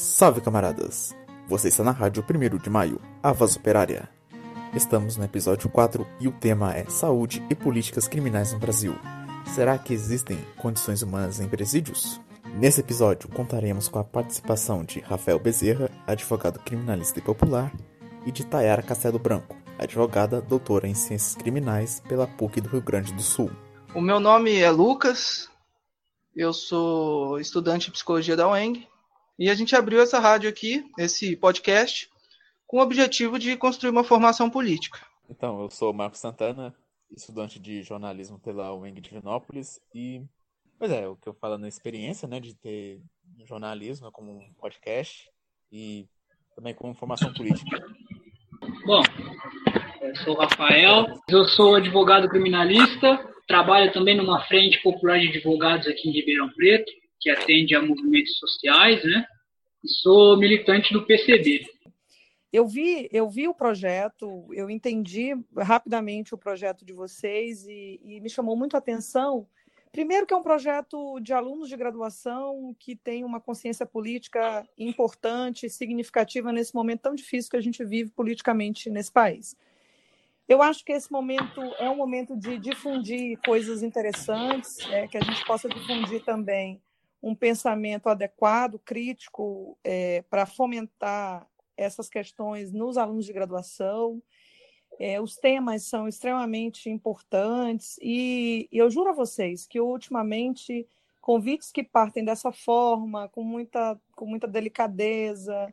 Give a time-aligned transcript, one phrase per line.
[0.00, 1.12] Salve camaradas!
[1.48, 4.08] Você está na rádio 1 de maio, a voz operária.
[4.72, 8.94] Estamos no episódio 4 e o tema é Saúde e Políticas Criminais no Brasil.
[9.56, 12.20] Será que existem condições humanas em presídios?
[12.54, 17.72] Nesse episódio contaremos com a participação de Rafael Bezerra, advogado criminalista e popular,
[18.24, 23.12] e de Tayara Castelo Branco, advogada doutora em Ciências Criminais pela PUC do Rio Grande
[23.12, 23.50] do Sul.
[23.92, 25.50] O meu nome é Lucas,
[26.36, 28.87] eu sou estudante de psicologia da UENG
[29.38, 32.10] e a gente abriu essa rádio aqui, esse podcast,
[32.66, 34.98] com o objetivo de construir uma formação política.
[35.30, 36.74] Então, eu sou Marcos Santana,
[37.10, 40.22] estudante de jornalismo pela UENG de Vinópolis e,
[40.78, 43.00] pois é, o que eu falo na experiência, né, de ter
[43.46, 45.30] jornalismo como um podcast
[45.70, 46.06] e
[46.56, 47.80] também como formação política.
[48.84, 49.02] Bom,
[50.02, 55.86] eu sou o Rafael, eu sou advogado criminalista, trabalho também numa frente popular de advogados
[55.86, 59.26] aqui em Ribeirão Preto, que atende a movimentos sociais, né?
[59.84, 61.66] E sou militante do PCB.
[62.52, 68.20] Eu vi, eu vi o projeto, eu entendi rapidamente o projeto de vocês e, e
[68.20, 69.46] me chamou muito a atenção.
[69.92, 75.68] Primeiro, que é um projeto de alunos de graduação que tem uma consciência política importante,
[75.68, 79.54] significativa nesse momento tão difícil que a gente vive politicamente nesse país.
[80.48, 85.22] Eu acho que esse momento é um momento de difundir coisas interessantes, é, que a
[85.22, 86.80] gente possa difundir também
[87.22, 94.22] um pensamento adequado, crítico, é, para fomentar essas questões nos alunos de graduação.
[94.98, 100.86] É, os temas são extremamente importantes e, e eu juro a vocês que ultimamente
[101.20, 105.72] convites que partem dessa forma, com muita, com muita delicadeza,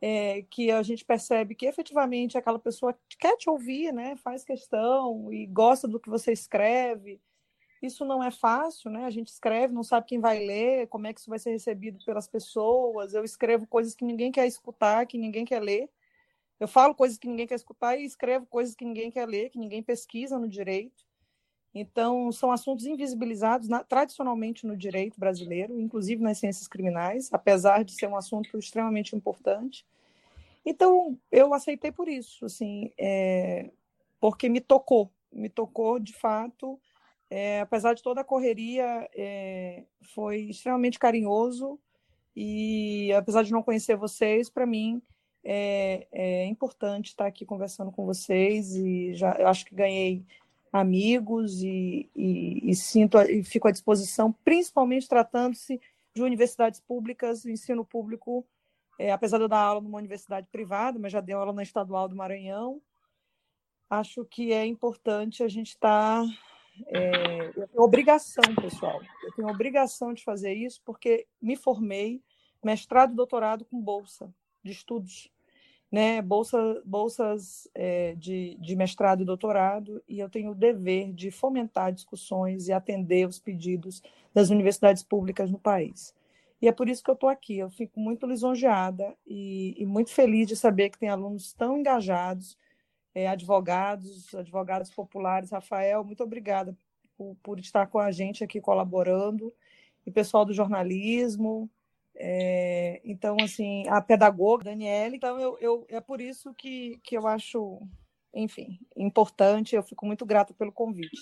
[0.00, 4.16] é, que a gente percebe que efetivamente aquela pessoa quer te ouvir, né?
[4.16, 7.20] faz questão e gosta do que você escreve.
[7.82, 9.04] Isso não é fácil, né?
[9.04, 12.02] A gente escreve, não sabe quem vai ler, como é que isso vai ser recebido
[12.04, 13.12] pelas pessoas.
[13.12, 15.90] Eu escrevo coisas que ninguém quer escutar, que ninguém quer ler.
[16.60, 19.58] Eu falo coisas que ninguém quer escutar e escrevo coisas que ninguém quer ler, que
[19.58, 21.04] ninguém pesquisa no direito.
[21.74, 27.94] Então, são assuntos invisibilizados na, tradicionalmente no direito brasileiro, inclusive nas ciências criminais, apesar de
[27.94, 29.84] ser um assunto extremamente importante.
[30.64, 33.70] Então, eu aceitei por isso, assim, é,
[34.20, 36.78] porque me tocou, me tocou de fato
[37.34, 39.84] é, apesar de toda a correria, é,
[40.14, 41.80] foi extremamente carinhoso
[42.36, 45.00] e, apesar de não conhecer vocês, para mim
[45.42, 50.22] é, é, importante estar aqui conversando com vocês e já eu acho que ganhei
[50.70, 55.80] amigos e, e, e sinto e fico à disposição, principalmente tratando-se
[56.14, 58.46] de universidades públicas, ensino público,
[58.98, 62.08] é, apesar de eu dar aula numa universidade privada, mas já dei aula na Estadual
[62.08, 62.82] do Maranhão.
[63.88, 66.51] Acho que é importante a gente estar tá
[66.86, 72.22] é, eu tenho obrigação, pessoal, eu tenho obrigação de fazer isso porque me formei
[72.62, 75.30] mestrado e doutorado com bolsa de estudos,
[75.90, 76.22] né?
[76.22, 81.92] Bolsa, bolsas é, de, de mestrado e doutorado, e eu tenho o dever de fomentar
[81.92, 84.02] discussões e atender os pedidos
[84.32, 86.14] das universidades públicas no país.
[86.62, 87.58] E é por isso que eu estou aqui.
[87.58, 92.56] Eu fico muito lisonjeada e, e muito feliz de saber que tem alunos tão engajados
[93.14, 95.50] é, advogados, advogados populares.
[95.50, 96.76] Rafael, muito obrigada
[97.16, 99.52] por, por, estar com a gente aqui colaborando,
[100.06, 101.70] e pessoal do jornalismo.
[102.14, 107.26] É, então, assim, a pedagoga, Daniela, então eu, eu, é por isso que, que eu
[107.26, 107.80] acho,
[108.34, 111.20] enfim, importante, eu fico muito grata pelo convite.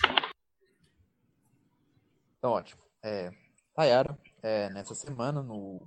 [2.38, 2.82] Então, ótimo.
[3.02, 3.30] É,
[3.74, 5.80] Tayara, é, nessa semana, no,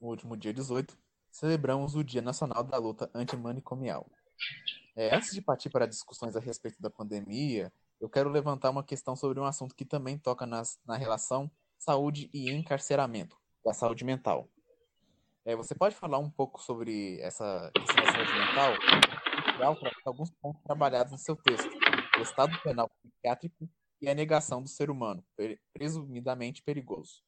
[0.00, 0.98] no último dia 18,
[1.30, 4.06] celebramos o Dia Nacional da Luta Antimanicomial.
[5.00, 9.16] É, antes de partir para discussões a respeito da pandemia, eu quero levantar uma questão
[9.16, 13.34] sobre um assunto que também toca nas, na relação saúde e encarceramento,
[13.64, 14.50] da saúde mental.
[15.42, 18.74] É, você pode falar um pouco sobre essa questão da saúde mental?
[20.04, 21.70] alguns pontos trabalhados no seu texto,
[22.18, 23.66] o estado penal psiquiátrico
[24.02, 25.24] e a negação do ser humano,
[25.72, 27.22] presumidamente perigoso.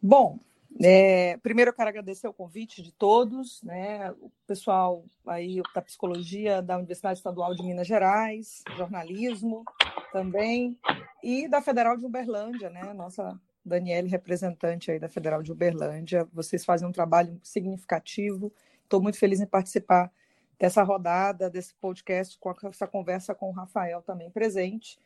[0.00, 0.38] Bom,
[0.80, 6.60] é, primeiro eu quero agradecer o convite de todos, né, o pessoal aí da psicologia
[6.60, 9.64] da Universidade Estadual de Minas Gerais, jornalismo
[10.12, 10.78] também,
[11.22, 16.28] e da Federal de Uberlândia, né, nossa Daniele, representante aí da Federal de Uberlândia.
[16.32, 18.52] Vocês fazem um trabalho significativo.
[18.82, 20.12] Estou muito feliz em participar
[20.58, 24.98] dessa rodada, desse podcast, com essa conversa com o Rafael também presente,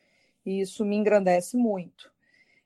[0.45, 2.11] e isso me engrandece muito.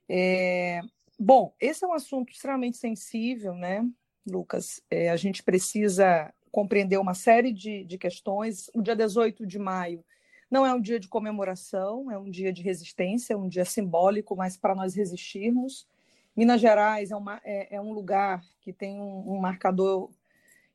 [0.08, 0.80] É,
[1.24, 3.88] Bom, esse é um assunto extremamente sensível, né,
[4.26, 4.82] Lucas?
[4.90, 8.68] É, a gente precisa compreender uma série de, de questões.
[8.74, 10.04] O dia 18 de maio
[10.50, 14.34] não é um dia de comemoração, é um dia de resistência, é um dia simbólico,
[14.34, 15.86] mas para nós resistirmos.
[16.36, 20.10] Minas Gerais é, uma, é, é um lugar que tem um, um, marcador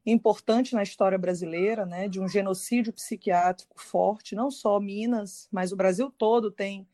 [0.06, 4.34] importante na história brasileira, né, de um genocídio psiquiátrico forte.
[4.34, 6.88] Não só Minas, mas o Brasil todo tem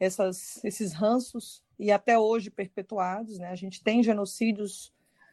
[0.00, 3.38] essas, esses ranços e até hoje perpetuados.
[3.38, 3.48] Né?
[3.50, 4.92] A gente tem genocídios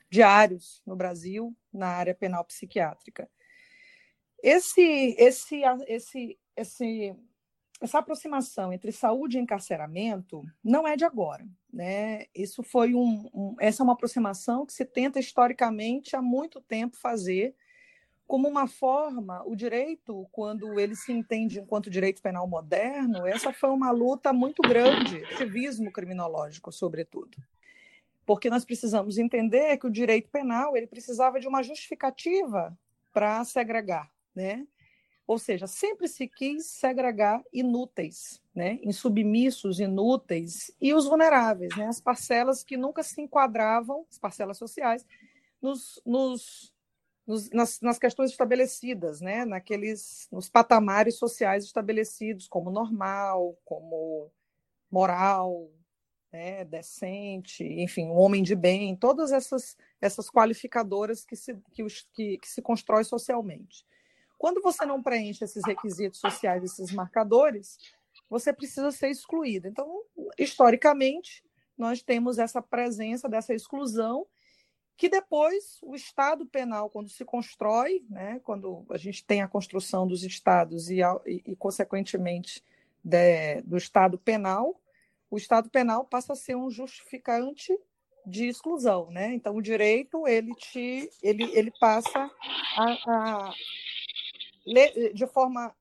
[0.10, 3.30] diários no Brasil na área penal psiquiátrica.
[4.44, 7.16] Esse, esse, esse, esse,
[7.82, 12.26] essa aproximação entre saúde e encarceramento não é de agora, né?
[12.36, 16.96] Isso foi um, um, essa é uma aproximação que se tenta historicamente há muito tempo
[16.98, 17.56] fazer
[18.28, 23.70] como uma forma, o direito, quando ele se entende enquanto direito penal moderno, essa foi
[23.70, 27.38] uma luta muito grande, civismo criminológico, sobretudo.
[28.26, 32.78] Porque nós precisamos entender que o direito penal ele precisava de uma justificativa
[33.14, 34.68] para segregar, né?
[35.26, 38.80] Ou seja, sempre se quis segregar inúteis, né?
[38.82, 41.86] insubmissos, inúteis, e os vulneráveis, né?
[41.88, 45.06] as parcelas que nunca se enquadravam, as parcelas sociais,
[45.62, 46.74] nos, nos
[47.28, 49.44] nos, nas, nas, questões estabelecidas, né?
[49.44, 54.32] Naqueles, nos patamares sociais estabelecidos, como normal, como
[54.90, 55.70] moral,
[56.32, 56.64] né?
[56.64, 62.38] decente, enfim, um homem de bem, todas essas, essas qualificadoras que se, que, os, que,
[62.38, 63.86] que se constrói socialmente.
[64.38, 67.78] Quando você não preenche esses requisitos sociais, esses marcadores,
[68.30, 69.68] você precisa ser excluído.
[69.68, 70.04] Então,
[70.38, 71.44] historicamente,
[71.78, 74.28] nós temos essa presença dessa exclusão
[74.98, 80.08] que depois o Estado penal, quando se constrói, né, quando a gente tem a construção
[80.08, 82.64] dos Estados e, e, consequentemente,
[83.04, 84.82] de, do Estado penal,
[85.30, 87.78] o Estado penal passa a ser um justificante
[88.26, 89.34] de exclusão, né?
[89.34, 92.30] Então o direito ele te ele, ele passa
[92.76, 93.54] a, a
[95.14, 95.74] de forma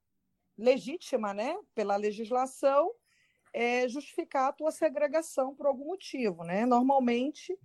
[0.57, 2.93] legítima, né, pela legislação,
[3.53, 6.65] é, justificar a tua segregação por algum motivo, né?
[6.65, 7.59] Normalmente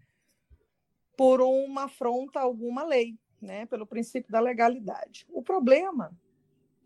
[1.21, 5.27] por uma afronta a alguma lei, né, pelo princípio da legalidade.
[5.29, 6.11] O problema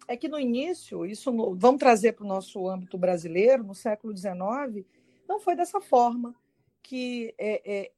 [0.10, 4.14] é que no início, isso no, vamos trazer para o nosso âmbito brasileiro, no século
[4.14, 4.86] XIX,
[5.26, 6.36] não foi dessa forma
[6.84, 7.92] que é, é,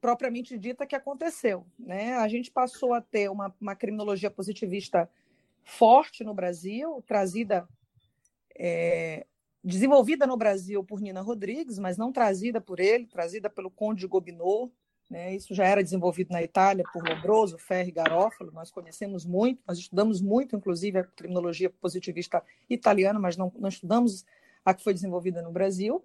[0.00, 1.66] propriamente dita que aconteceu.
[1.78, 2.14] Né?
[2.14, 5.10] A gente passou a ter uma, uma criminologia positivista
[5.62, 7.68] forte no Brasil, trazida,
[8.56, 9.26] é,
[9.62, 14.72] desenvolvida no Brasil por Nina Rodrigues, mas não trazida por ele, trazida pelo Conde Gobineau,
[15.12, 15.34] né?
[15.36, 20.22] Isso já era desenvolvido na Itália por Lombroso, Ferri Garofalo, nós conhecemos muito, nós estudamos
[20.22, 24.24] muito, inclusive, a criminologia positivista italiana, mas não, não estudamos
[24.64, 26.02] a que foi desenvolvida no Brasil.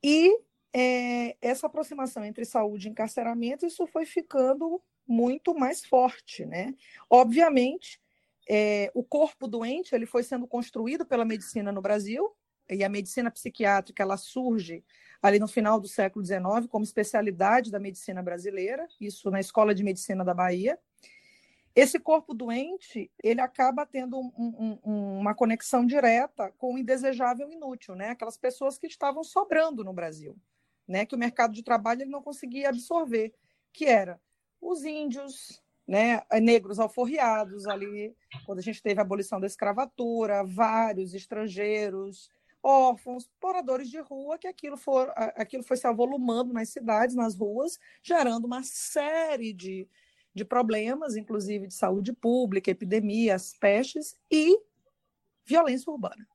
[0.00, 0.38] E
[0.72, 6.46] é, essa aproximação entre saúde e encarceramento, isso foi ficando muito mais forte.
[6.46, 6.76] Né?
[7.10, 8.00] Obviamente,
[8.48, 12.30] é, o corpo doente ele foi sendo construído pela medicina no Brasil,
[12.70, 14.84] e a medicina psiquiátrica ela surge
[15.22, 19.82] ali no final do século XIX, como especialidade da medicina brasileira, isso na Escola de
[19.82, 20.78] Medicina da Bahia.
[21.74, 27.54] Esse corpo doente, ele acaba tendo um, um, uma conexão direta com o indesejável e
[27.54, 28.10] inútil, né?
[28.10, 30.36] Aquelas pessoas que estavam sobrando no Brasil,
[30.88, 31.06] né?
[31.06, 33.32] Que o mercado de trabalho ele não conseguia absorver,
[33.72, 34.20] que era
[34.60, 36.22] os índios, né?
[36.40, 42.30] Negros alforriados ali, quando a gente teve a abolição da escravatura, vários estrangeiros,
[42.62, 47.78] órfãos, moradores de rua, que aquilo, for, aquilo foi se avolumando nas cidades, nas ruas,
[48.02, 49.88] gerando uma série de,
[50.34, 54.58] de problemas, inclusive de saúde pública, epidemias, pestes e
[55.44, 56.26] violência urbana.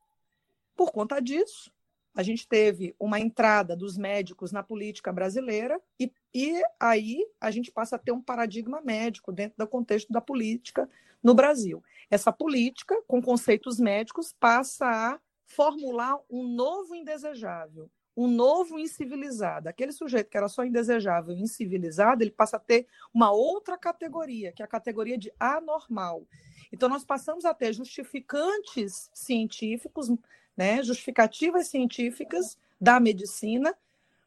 [0.74, 1.72] Por conta disso,
[2.14, 7.70] a gente teve uma entrada dos médicos na política brasileira e, e aí a gente
[7.70, 10.88] passa a ter um paradigma médico dentro do contexto da política
[11.22, 11.82] no Brasil.
[12.10, 19.68] Essa política, com conceitos médicos, passa a formular um novo indesejável, um novo incivilizado.
[19.68, 24.52] Aquele sujeito que era só indesejável e incivilizado, ele passa a ter uma outra categoria,
[24.52, 26.26] que é a categoria de anormal.
[26.72, 30.10] Então, nós passamos a ter justificantes científicos,
[30.56, 33.76] né, justificativas científicas da medicina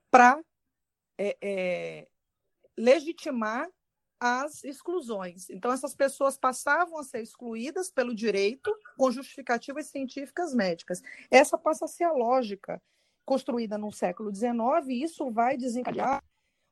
[0.09, 0.39] para
[1.17, 2.07] é, é,
[2.77, 3.69] legitimar
[4.19, 5.49] as exclusões.
[5.49, 11.01] Então, essas pessoas passavam a ser excluídas pelo direito com justificativas científicas médicas.
[11.31, 12.81] Essa passa a ser a lógica
[13.25, 14.53] construída no século XIX,
[14.87, 16.21] e isso vai desencadear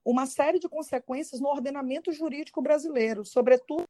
[0.04, 3.84] uma série de consequências no ordenamento jurídico brasileiro, sobretudo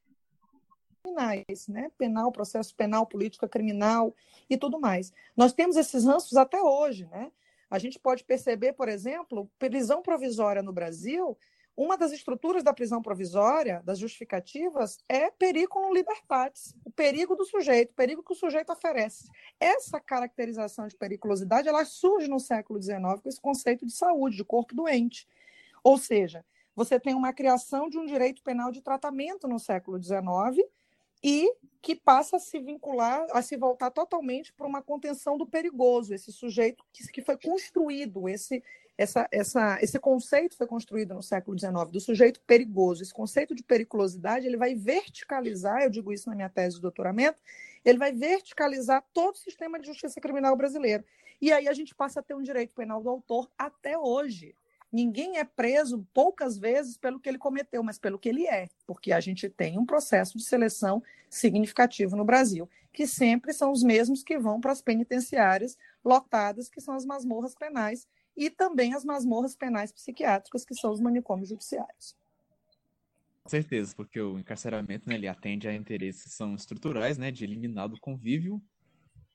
[1.04, 1.90] criminais, né?
[1.98, 4.14] penal, processo penal, política criminal
[4.50, 5.14] e tudo mais.
[5.36, 7.06] Nós temos esses ranços até hoje.
[7.06, 7.32] Né?
[7.70, 11.38] A gente pode perceber, por exemplo, prisão provisória no Brasil
[11.78, 17.92] uma das estruturas da prisão provisória, das justificativas, é periculum libertatis, o perigo do sujeito,
[17.92, 19.30] o perigo que o sujeito oferece.
[19.60, 24.44] Essa caracterização de periculosidade ela surge no século XIX com esse conceito de saúde, de
[24.44, 25.28] corpo doente.
[25.84, 26.44] Ou seja,
[26.76, 30.68] você tem uma criação de um direito penal de tratamento no século XIX
[31.24, 31.48] e
[31.80, 36.32] que passa a se vincular, a se voltar totalmente para uma contenção do perigoso, esse
[36.32, 38.64] sujeito que, que foi construído, esse,
[38.98, 43.04] essa, essa, esse conceito foi construído no século XIX, do sujeito perigoso.
[43.04, 47.40] Esse conceito de periculosidade ele vai verticalizar, eu digo isso na minha tese de doutoramento,
[47.86, 51.04] ele vai verticalizar todo o sistema de justiça criminal brasileiro.
[51.40, 54.56] E aí a gente passa a ter um direito penal do autor até hoje.
[54.92, 59.12] Ninguém é preso poucas vezes pelo que ele cometeu, mas pelo que ele é, porque
[59.12, 64.24] a gente tem um processo de seleção significativo no Brasil, que sempre são os mesmos
[64.24, 69.56] que vão para as penitenciárias lotadas, que são as masmorras penais, e também as masmorras
[69.56, 72.16] penais psiquiátricas, que são os manicômios judiciários.
[73.44, 77.90] Com certeza, porque o encarceramento né, ele atende a interesses são estruturais, né, de eliminar
[77.90, 78.62] do convívio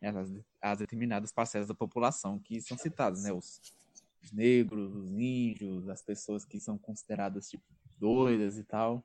[0.01, 0.31] as,
[0.61, 3.61] as determinadas parcelas da população que são citadas, né, os,
[4.23, 7.65] os negros, os índios, as pessoas que são consideradas tipo
[7.99, 9.05] doidas e tal.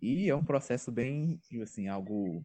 [0.00, 2.44] E é um processo bem, assim, algo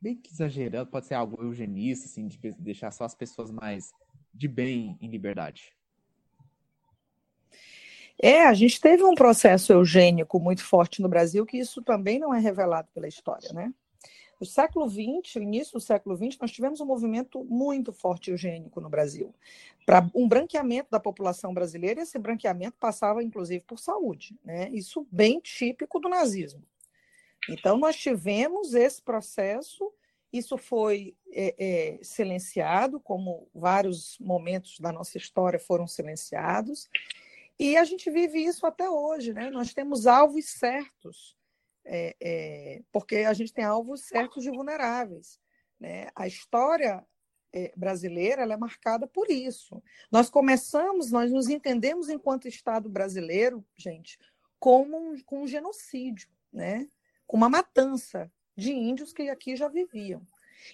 [0.00, 3.92] bem que exagerado, pode ser algo eugenista, assim, de deixar só as pessoas mais
[4.32, 5.72] de bem em liberdade.
[8.22, 12.34] É, a gente teve um processo eugênico muito forte no Brasil, que isso também não
[12.34, 13.72] é revelado pela história, né?
[14.38, 18.88] No século XX, início do século XX, nós tivemos um movimento muito forte eugênico no
[18.88, 19.34] Brasil,
[19.86, 24.68] para um branqueamento da população brasileira, e esse branqueamento passava, inclusive, por saúde, né?
[24.70, 26.62] Isso bem típico do nazismo.
[27.48, 29.92] Então, nós tivemos esse processo,
[30.32, 36.88] isso foi é, é, silenciado, como vários momentos da nossa história foram silenciados,
[37.58, 39.50] e a gente vive isso até hoje, né?
[39.50, 41.36] Nós temos alvos certos,
[41.84, 45.38] é, é, porque a gente tem alvos certos de vulneráveis.
[45.80, 46.08] Né?
[46.14, 47.06] A história
[47.52, 49.82] é, brasileira é marcada por isso.
[50.10, 54.18] Nós começamos, nós nos entendemos enquanto Estado brasileiro, gente,
[54.58, 56.88] como um, com um genocídio, né?
[57.26, 60.22] Com uma matança de índios que aqui já viviam.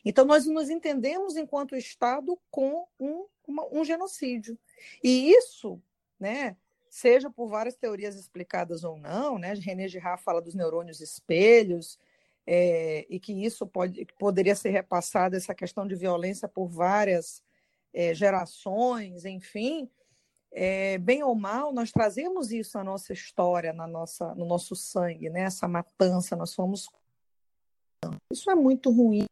[0.05, 4.59] Então, nós nos entendemos enquanto Estado com um, uma, um genocídio.
[5.03, 5.81] E isso
[6.19, 6.57] né,
[6.89, 9.55] seja por várias teorias explicadas ou não, né?
[9.55, 11.99] René Girard fala dos neurônios espelhos,
[12.47, 17.43] é, e que isso pode, poderia ser repassado, essa questão de violência por várias
[17.93, 19.89] é, gerações, enfim,
[20.53, 25.31] é, bem ou mal, nós trazemos isso na nossa história, na nossa, no nosso sangue,
[25.31, 25.43] né?
[25.43, 26.89] essa matança, nós somos.
[28.31, 29.27] Isso é muito ruim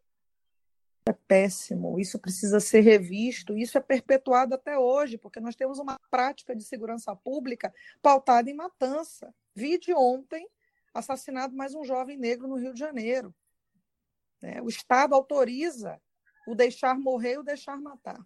[1.11, 5.99] é péssimo, isso precisa ser revisto, isso é perpetuado até hoje, porque nós temos uma
[6.11, 9.35] prática de segurança pública pautada em matança.
[9.55, 10.49] Vi de ontem
[10.95, 13.35] assassinado mais um jovem negro no Rio de Janeiro.
[14.43, 16.01] É, o Estado autoriza
[16.47, 18.21] o deixar morrer e o deixar matar.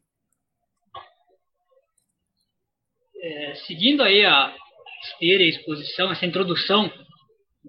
[3.25, 4.55] É, seguindo aí a
[5.03, 6.93] esteira e a exposição, essa introdução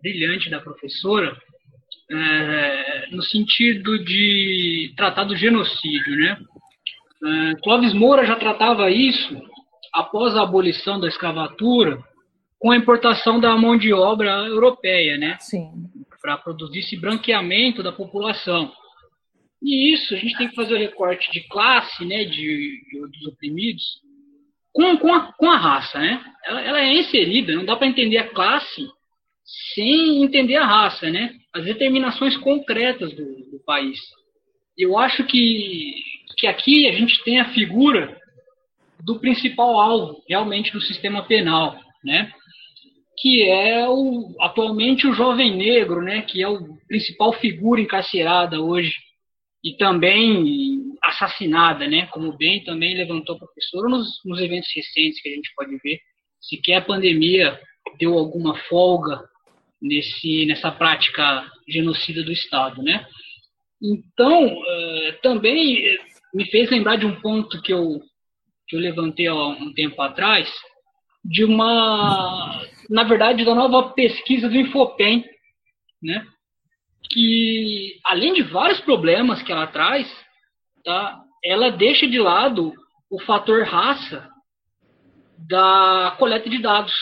[0.02, 1.34] brilhante da professora,
[2.12, 6.38] é, no sentido de tratar do genocídio, né?
[7.24, 9.42] É, Clóvis Moura já tratava isso
[9.94, 12.04] após a abolição da escravatura
[12.60, 15.38] com a importação da mão de obra europeia, né?
[15.40, 15.72] Sim.
[16.22, 18.74] Para produzir esse branqueamento da população.
[19.64, 23.28] E isso a gente tem que fazer o recorte de classe, né, de, de dos
[23.28, 24.04] oprimidos,
[24.76, 26.22] com, com, a, com a raça, né?
[26.46, 28.86] Ela, ela é inserida, não dá para entender a classe
[29.74, 31.34] sem entender a raça, né?
[31.54, 33.98] As determinações concretas do, do país.
[34.78, 35.96] Eu acho que,
[36.38, 38.20] que aqui a gente tem a figura
[39.02, 42.34] do principal alvo realmente do sistema penal, né?
[43.18, 46.24] Que é o, atualmente o jovem negro, né?
[46.24, 48.94] Que é o principal figura encarcerada hoje
[49.64, 52.08] e também assassinada, né?
[52.08, 56.00] Como bem também levantou o professor nos, nos eventos recentes que a gente pode ver,
[56.42, 57.60] sequer a pandemia
[58.00, 59.24] deu alguma folga
[59.82, 63.06] nesse, nessa prática genocida do Estado, né?
[63.82, 65.98] Então, uh, também
[66.34, 68.02] me fez lembrar de um ponto que eu,
[68.68, 70.52] que eu levantei há um tempo atrás,
[71.24, 75.26] de uma, na verdade, da nova pesquisa do Infopem,
[76.02, 76.26] né?
[77.10, 80.12] Que, além de vários problemas que ela traz,
[80.86, 81.22] tá?
[81.44, 82.74] ela deixa de lado
[83.10, 84.28] o fator raça
[85.38, 86.94] da coleta de dados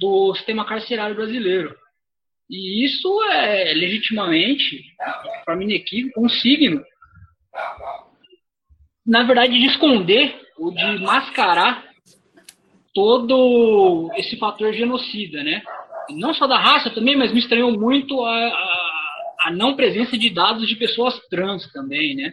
[0.00, 1.74] do sistema carcerário brasileiro.
[2.48, 4.82] E isso é legitimamente,
[5.44, 5.68] para mim,
[6.16, 6.82] um signo,
[9.06, 11.84] na verdade, de esconder ou de mascarar
[12.94, 15.62] todo esse fator genocida, né?
[16.10, 20.30] Não só da raça também, mas me estranhou muito a, a, a não presença de
[20.30, 22.32] dados de pessoas trans também, né?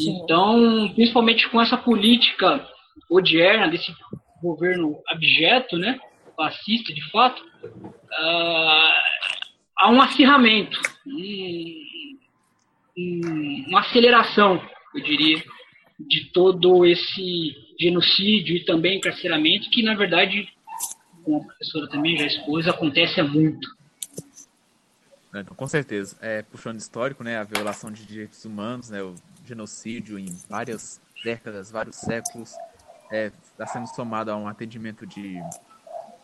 [0.00, 0.20] Sim.
[0.22, 2.66] Então, principalmente com essa política
[3.08, 3.92] odierna desse
[4.42, 6.00] governo abjeto, né,
[6.36, 8.92] fascista de fato, uh,
[9.76, 12.16] há um acirramento, um,
[12.96, 14.62] um, uma aceleração,
[14.94, 15.42] eu diria,
[15.98, 20.48] de todo esse genocídio e também encarceramento, que na verdade,
[21.22, 23.68] como a professora também já expôs, acontece há muito.
[25.34, 26.16] É, com certeza.
[26.20, 29.14] É, puxando histórico, né, a violação de direitos humanos, né, o
[29.50, 35.40] genocídio em várias décadas, vários séculos, está é, tá sendo somado a um atendimento de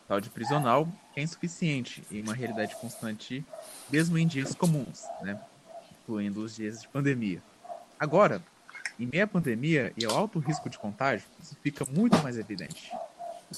[0.06, 3.45] saúde prisional que é insuficiente em uma realidade constante,
[3.90, 5.40] mesmo em dias comuns, né,
[6.02, 7.42] incluindo os dias de pandemia.
[7.99, 8.40] Agora,
[8.99, 12.92] em meio à pandemia e ao alto risco de contágio, isso fica muito mais evidente.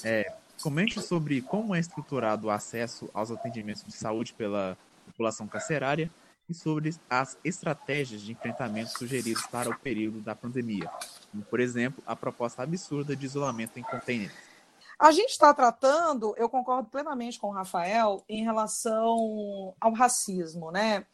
[0.03, 6.09] É, comente sobre como é estruturado o acesso aos atendimentos de saúde pela população carcerária
[6.49, 10.89] e sobre as estratégias de enfrentamento sugeridas para o período da pandemia,
[11.31, 14.33] como, por exemplo, a proposta absurda de isolamento em containers.
[14.97, 21.05] A gente está tratando, eu concordo plenamente com o Rafael, em relação ao racismo, né?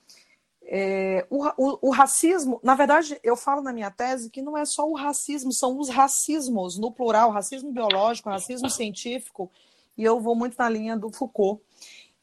[0.67, 4.65] É, o, o, o, racismo, na verdade, eu falo na minha tese que não é
[4.65, 9.51] só o racismo, são os racismos, no plural, racismo biológico, racismo científico,
[9.95, 11.61] e eu vou muito na linha do Foucault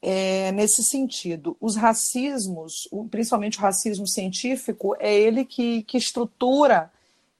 [0.05, 1.55] é, nesse sentido.
[1.61, 6.91] Os racismos, principalmente o racismo científico, é ele que, que estrutura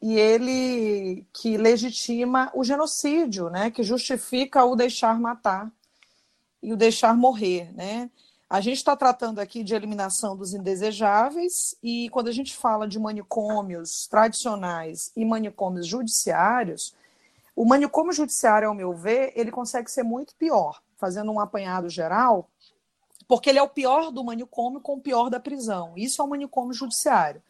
[0.02, 3.70] e ele que legitima o genocídio, né?
[3.70, 5.70] que justifica o deixar matar
[6.62, 7.70] e o deixar morrer.
[7.74, 8.10] Né?
[8.50, 12.98] A gente está tratando aqui de eliminação dos indesejáveis, e quando a gente fala de
[12.98, 16.96] manicômios tradicionais e manicômios judiciários,
[17.54, 22.50] o manicômio judiciário, ao meu ver, ele consegue ser muito pior, fazendo um apanhado geral,
[23.28, 25.94] porque ele é o pior do manicômio com o pior da prisão.
[25.96, 27.42] Isso é o manicômio judiciário.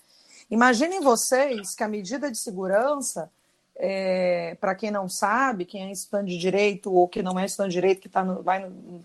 [0.50, 3.32] Imaginem vocês que a medida de segurança,
[3.76, 7.72] é, para quem não sabe, quem é estudante de direito ou que não é estudante
[7.72, 8.44] de direito, que está no,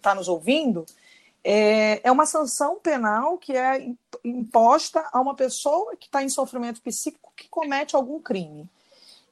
[0.01, 0.85] tá nos ouvindo,
[1.43, 3.89] é, é uma sanção penal que é
[4.25, 8.69] imposta a uma pessoa que está em sofrimento psíquico que comete algum crime.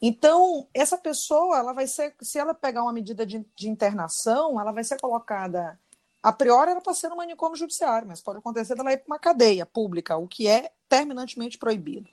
[0.01, 4.73] Então, essa pessoa, ela vai ser, se ela pegar uma medida de, de internação, ela
[4.73, 5.79] vai ser colocada
[6.23, 9.19] a priori era para ser no manicômio judiciário, mas pode acontecer dela ir para uma
[9.19, 12.09] cadeia pública, o que é terminantemente proibido.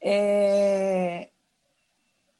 [0.00, 1.30] É...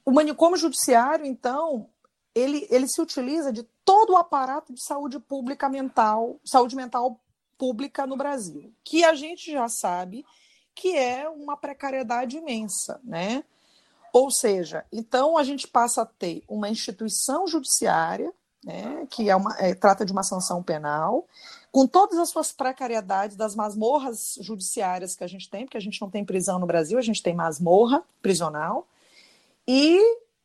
[0.04, 1.88] O manicômio judiciário, então,
[2.34, 7.20] ele, ele se utiliza de todo o aparato de saúde pública mental, saúde mental
[7.56, 10.24] pública no Brasil, que a gente já sabe
[10.74, 13.44] que é uma precariedade imensa, né?
[14.12, 18.32] Ou seja, então a gente passa a ter uma instituição judiciária
[18.64, 21.26] né, que é uma, é, trata de uma sanção penal,
[21.72, 26.00] com todas as suas precariedades das masmorras judiciárias que a gente tem, porque a gente
[26.00, 28.86] não tem prisão no Brasil, a gente tem masmorra prisional,
[29.66, 30.00] e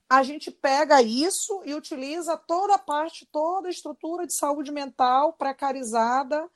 [0.10, 5.34] a gente pega isso e utiliza toda a parte, toda a estrutura de saúde mental
[5.34, 6.48] precarizada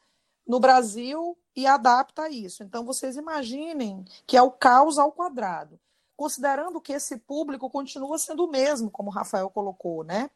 [0.48, 2.64] no Brasil e adapta a isso.
[2.64, 5.80] Então, vocês imaginem que é o caos ao quadrado,
[6.16, 10.30] considerando que esse público continua sendo o mesmo, como o Rafael colocou, né?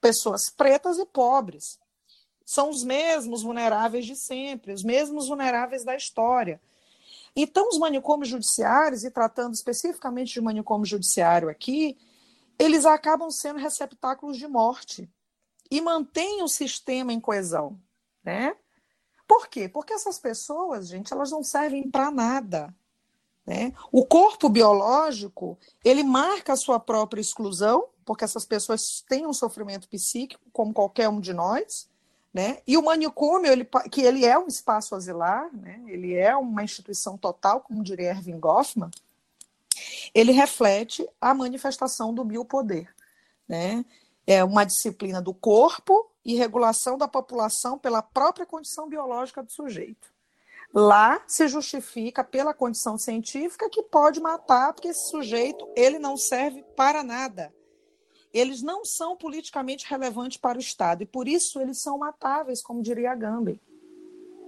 [0.00, 1.78] Pessoas pretas e pobres.
[2.44, 6.60] São os mesmos vulneráveis de sempre, os mesmos vulneráveis da história.
[7.34, 11.96] Então, os manicômios judiciários, e tratando especificamente de manicômio judiciário aqui,
[12.58, 15.08] eles acabam sendo receptáculos de morte
[15.70, 17.80] e mantêm o sistema em coesão,
[18.24, 18.56] né?
[19.28, 19.68] Por quê?
[19.68, 22.74] Porque essas pessoas, gente, elas não servem para nada.
[23.46, 23.72] Né?
[23.92, 29.88] O corpo biológico, ele marca a sua própria exclusão, porque essas pessoas têm um sofrimento
[29.88, 31.88] psíquico, como qualquer um de nós,
[32.34, 32.58] né?
[32.66, 35.80] E o manicômio, ele, que ele é um espaço asilar, né?
[35.86, 38.90] ele é uma instituição total, como diria Erving Goffman,
[40.12, 42.92] ele reflete a manifestação do biopoder.
[43.48, 43.84] Né?
[44.26, 50.12] É uma disciplina do corpo e regulação da população pela própria condição biológica do sujeito.
[50.74, 56.64] Lá se justifica pela condição científica que pode matar, porque esse sujeito ele não serve
[56.74, 57.54] para nada
[58.32, 62.82] eles não são politicamente relevantes para o Estado e por isso eles são matáveis, como
[62.82, 63.60] diria Gambey.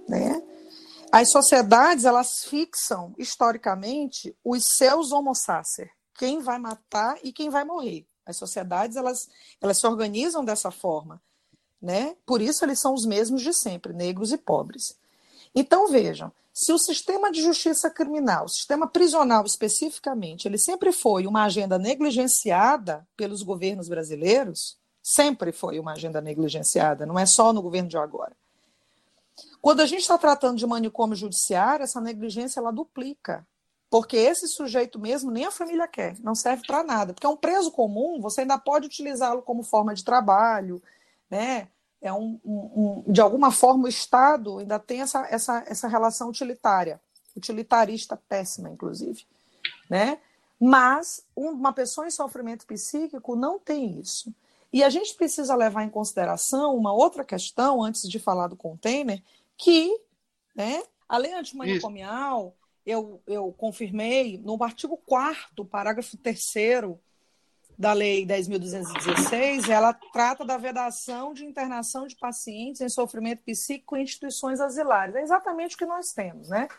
[0.07, 0.41] Né?
[1.11, 7.63] As sociedades elas fixam historicamente os seus homo sacer, quem vai matar e quem vai
[7.63, 8.05] morrer.
[8.25, 9.29] As sociedades elas,
[9.61, 11.21] elas se organizam dessa forma,
[11.81, 12.15] né?
[12.25, 14.97] Por isso eles são os mesmos de sempre, negros e pobres.
[15.53, 21.25] Então vejam, se o sistema de justiça criminal, o sistema prisional especificamente, ele sempre foi
[21.25, 27.61] uma agenda negligenciada pelos governos brasileiros, sempre foi uma agenda negligenciada, não é só no
[27.61, 28.33] governo de agora.
[29.59, 33.45] Quando a gente está tratando de manicômio judiciário, essa negligência ela duplica,
[33.93, 37.13] Porque esse sujeito mesmo nem a família quer, não serve para nada.
[37.13, 40.81] Porque é um preso comum, você ainda pode utilizá-lo como forma de trabalho,
[41.29, 41.67] né?
[42.03, 46.29] É um, um, um, de alguma forma o Estado ainda tem essa, essa, essa relação
[46.29, 46.99] utilitária,
[47.35, 49.25] utilitarista péssima, inclusive,
[49.89, 50.19] né?
[50.59, 54.33] Mas uma pessoa em sofrimento psíquico não tem isso.
[54.71, 59.21] E a gente precisa levar em consideração uma outra questão, antes de falar do container,
[59.57, 59.97] que
[60.55, 66.43] né, a lei antimanicomial, eu, eu confirmei no artigo 4 parágrafo 3
[67.83, 74.03] da Lei 10.216, ela trata da vedação de internação de pacientes em sofrimento psíquico em
[74.03, 75.15] instituições asilares.
[75.15, 76.69] É exatamente o que nós temos, né?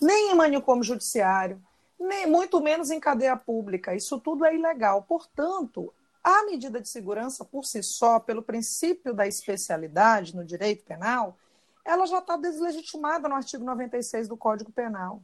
[0.00, 1.60] Nem em manicômio judiciário,
[1.98, 3.92] nem muito menos em cadeia pública.
[3.92, 5.02] Isso tudo é ilegal.
[5.02, 11.36] Portanto, a medida de segurança por si só, pelo princípio da especialidade no direito penal,
[11.84, 15.20] ela já está deslegitimada no artigo 96 do Código Penal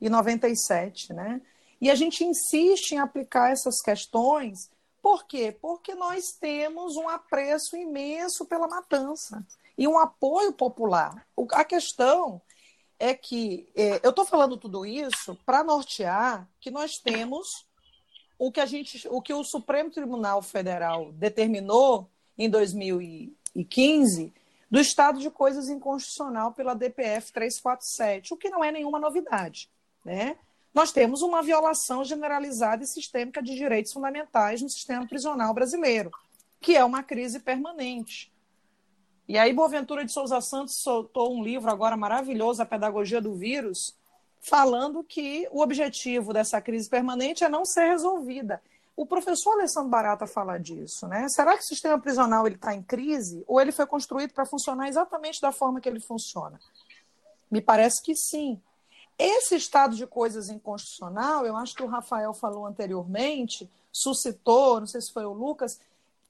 [0.00, 1.40] e 97, né?
[1.84, 4.70] E a gente insiste em aplicar essas questões,
[5.02, 5.54] por quê?
[5.60, 11.28] Porque nós temos um apreço imenso pela matança e um apoio popular.
[11.52, 12.40] A questão
[12.98, 17.66] é que é, eu estou falando tudo isso para nortear que nós temos
[18.38, 24.32] o que a gente, o que o Supremo Tribunal Federal determinou em 2015
[24.70, 29.68] do estado de coisas inconstitucional pela DPF 347, o que não é nenhuma novidade,
[30.02, 30.38] né?
[30.74, 36.10] Nós temos uma violação generalizada e sistêmica de direitos fundamentais no sistema prisional brasileiro,
[36.60, 38.32] que é uma crise permanente.
[39.28, 43.94] E aí, Boaventura de Souza Santos soltou um livro agora maravilhoso, A Pedagogia do Vírus,
[44.40, 48.60] falando que o objetivo dessa crise permanente é não ser resolvida.
[48.96, 51.28] O professor Alessandro Barata fala disso, né?
[51.28, 54.88] Será que o sistema prisional ele está em crise ou ele foi construído para funcionar
[54.88, 56.60] exatamente da forma que ele funciona?
[57.50, 58.60] Me parece que sim.
[59.18, 65.00] Esse estado de coisas inconstitucional, eu acho que o Rafael falou anteriormente, suscitou, não sei
[65.00, 65.78] se foi o Lucas,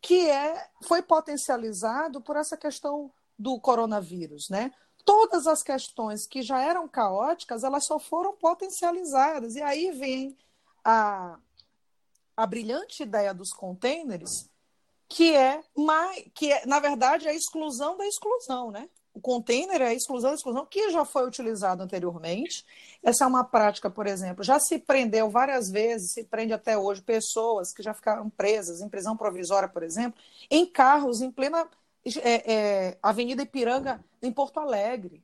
[0.00, 4.72] que é, foi potencializado por essa questão do coronavírus, né?
[5.02, 9.54] Todas as questões que já eram caóticas, elas só foram potencializadas.
[9.54, 10.36] E aí vem
[10.84, 11.38] a,
[12.36, 14.48] a brilhante ideia dos containers,
[15.08, 18.88] que é, mais, que é, na verdade, a exclusão da exclusão, né?
[19.14, 22.66] O container é exclusão exclusão, que já foi utilizado anteriormente.
[23.00, 27.00] Essa é uma prática, por exemplo, já se prendeu várias vezes, se prende até hoje
[27.00, 31.64] pessoas que já ficaram presas em prisão provisória, por exemplo, em carros em plena
[32.04, 35.22] é, é, Avenida Ipiranga, em Porto Alegre.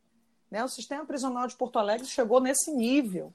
[0.49, 0.63] Né?
[0.63, 3.35] O sistema prisional de Porto Alegre chegou nesse nível.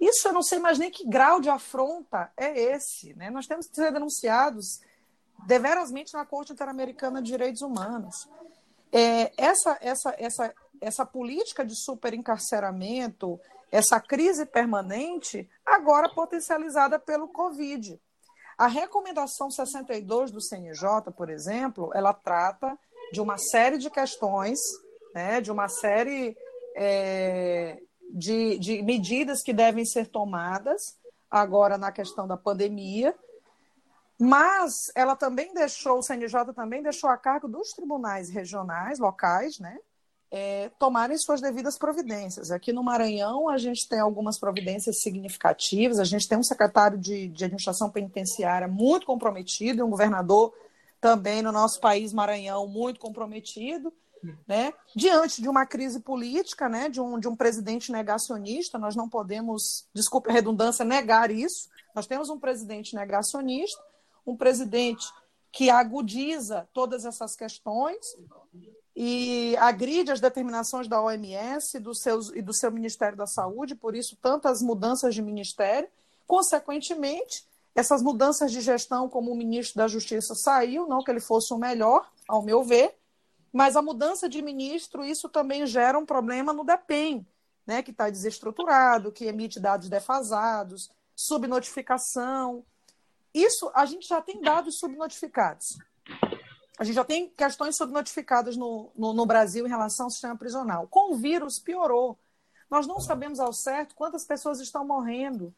[0.00, 3.12] Isso eu não sei mais nem que grau de afronta é esse.
[3.14, 3.28] Né?
[3.28, 4.80] Nós temos que ser denunciados
[5.46, 8.26] deverasmente na Corte Interamericana de Direitos Humanos
[8.92, 17.98] é, essa, essa, essa, essa política de superencarceramento, essa crise permanente, agora potencializada pelo Covid.
[18.58, 22.78] A recomendação 62 do CNJ, por exemplo, ela trata
[23.12, 24.58] de uma série de questões,
[25.14, 26.36] né, de uma série
[26.76, 27.78] é,
[28.10, 30.98] de, de medidas que devem ser tomadas
[31.30, 33.14] agora na questão da pandemia,
[34.18, 39.78] mas ela também deixou, o CNJ também deixou a cargo dos tribunais regionais, locais, né,
[40.30, 42.50] é, tomarem suas devidas providências.
[42.50, 47.28] Aqui no Maranhão, a gente tem algumas providências significativas, a gente tem um secretário de,
[47.28, 50.54] de administração penitenciária muito comprometido, e um governador
[51.00, 53.92] também no nosso país, Maranhão, muito comprometido.
[54.46, 54.72] Né?
[54.94, 56.88] Diante de uma crise política, né?
[56.88, 61.68] de, um, de um presidente negacionista, nós não podemos, desculpe a redundância, negar isso.
[61.94, 63.82] Nós temos um presidente negacionista
[64.26, 65.06] um presidente
[65.50, 68.16] que agudiza todas essas questões
[68.94, 73.94] e agride as determinações da OMS do seus, e do seu Ministério da Saúde, por
[73.94, 75.88] isso tantas mudanças de ministério.
[76.26, 81.52] Consequentemente, essas mudanças de gestão, como o ministro da Justiça saiu, não que ele fosse
[81.54, 82.94] o melhor, ao meu ver,
[83.52, 87.26] mas a mudança de ministro, isso também gera um problema no DEPEN,
[87.66, 92.64] né, que está desestruturado, que emite dados defasados, subnotificação,
[93.34, 95.78] isso a gente já tem dados subnotificados.
[96.78, 100.88] A gente já tem questões subnotificadas no, no, no Brasil em relação ao sistema prisional.
[100.88, 102.18] Com o vírus, piorou.
[102.70, 105.54] Nós não sabemos ao certo quantas pessoas estão morrendo,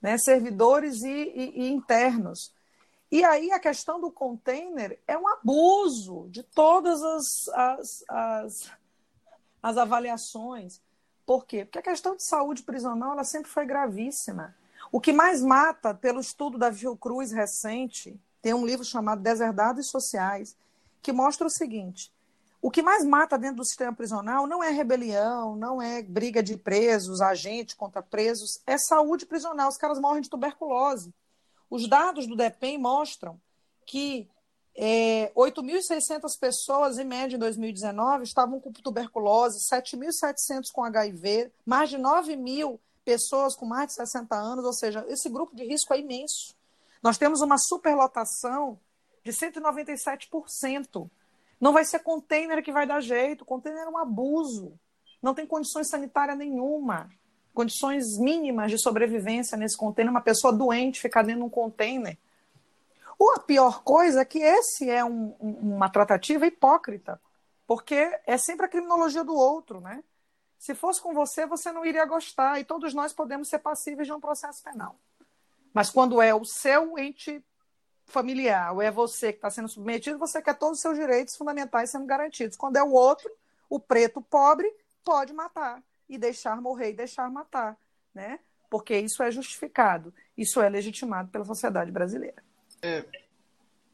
[0.00, 2.52] né, servidores e, e, e internos.
[3.10, 8.72] E aí a questão do container é um abuso de todas as, as, as,
[9.62, 10.80] as avaliações.
[11.24, 11.64] Por quê?
[11.64, 14.54] Porque a questão de saúde prisional ela sempre foi gravíssima.
[14.90, 20.56] O que mais mata, pelo estudo da Fiocruz recente, tem um livro chamado Deserdados Sociais,
[21.02, 22.12] que mostra o seguinte:
[22.62, 26.56] O que mais mata dentro do sistema prisional não é rebelião, não é briga de
[26.56, 29.68] presos, agente contra presos, é saúde prisional.
[29.68, 31.12] Os caras morrem de tuberculose.
[31.70, 33.38] Os dados do DEPEN mostram
[33.84, 34.28] que
[34.74, 41.98] é, 8.600 pessoas, em média, em 2019, estavam com tuberculose, 7.700 com HIV, mais de
[41.98, 45.98] 9 mil pessoas com mais de 60 anos, ou seja, esse grupo de risco é
[45.98, 46.54] imenso.
[47.02, 48.78] Nós temos uma superlotação
[49.24, 51.10] de 197%.
[51.58, 54.78] Não vai ser container que vai dar jeito, container é um abuso.
[55.22, 57.10] Não tem condições sanitárias nenhuma,
[57.54, 60.10] condições mínimas de sobrevivência nesse container.
[60.10, 62.18] Uma pessoa doente ficar dentro de um container
[63.18, 67.18] ou a pior coisa é que esse é um, uma tratativa hipócrita,
[67.66, 70.04] porque é sempre a criminologia do outro, né?
[70.58, 74.12] Se fosse com você, você não iria gostar, e todos nós podemos ser passíveis de
[74.12, 74.98] um processo penal.
[75.72, 77.42] Mas quando é o seu ente
[78.06, 81.90] familiar, ou é você que está sendo submetido, você quer todos os seus direitos fundamentais
[81.90, 82.56] sendo garantidos.
[82.56, 83.30] Quando é o outro,
[83.70, 84.68] o preto pobre,
[85.04, 87.78] pode matar, e deixar morrer, e deixar matar,
[88.12, 88.40] né?
[88.68, 92.42] Porque isso é justificado, isso é legitimado pela sociedade brasileira.
[92.82, 93.04] É,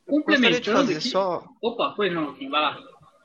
[0.06, 1.08] Complementando aqui...
[1.08, 1.48] só.
[1.60, 2.78] Opa, pois não, vai lá.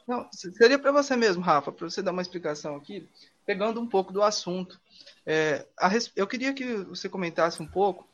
[0.10, 3.08] Não, seria para você mesmo, Rafa, para você dar uma explicação aqui,
[3.46, 4.82] pegando um pouco do assunto.
[5.24, 6.12] É, res...
[6.16, 8.10] Eu queria que você comentasse um pouco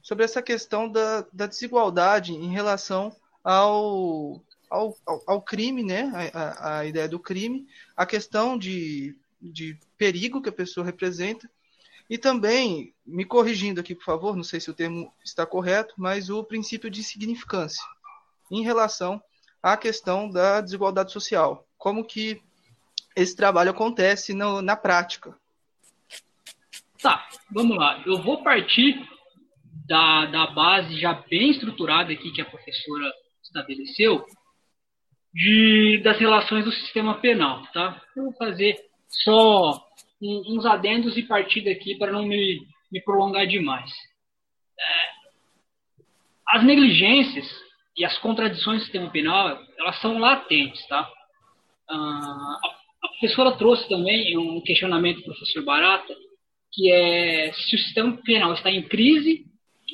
[0.00, 6.10] sobre essa questão da, da desigualdade em relação ao, ao, ao, ao crime, né?
[6.32, 11.50] A, a, a, ideia do crime, a questão de, de perigo que a pessoa representa
[12.08, 16.30] e também, me corrigindo aqui, por favor, não sei se o termo está correto, mas
[16.30, 17.84] o princípio de significância
[18.50, 19.20] em relação
[19.66, 21.66] à questão da desigualdade social.
[21.76, 22.40] Como que
[23.16, 25.36] esse trabalho acontece no, na prática?
[27.02, 28.00] Tá, vamos lá.
[28.06, 29.04] Eu vou partir
[29.88, 34.24] da, da base já bem estruturada aqui que a professora estabeleceu,
[35.34, 38.00] de, das relações do sistema penal, tá?
[38.14, 39.84] Eu vou fazer só
[40.22, 43.90] uns adendos e partida aqui para não me, me prolongar demais.
[44.78, 45.10] É,
[46.50, 47.65] as negligências
[47.96, 51.08] e as contradições do sistema penal, elas são latentes, tá?
[51.88, 52.58] Ah,
[53.02, 56.14] a professora trouxe também um questionamento do professor Barata,
[56.72, 59.46] que é se o sistema penal está em crise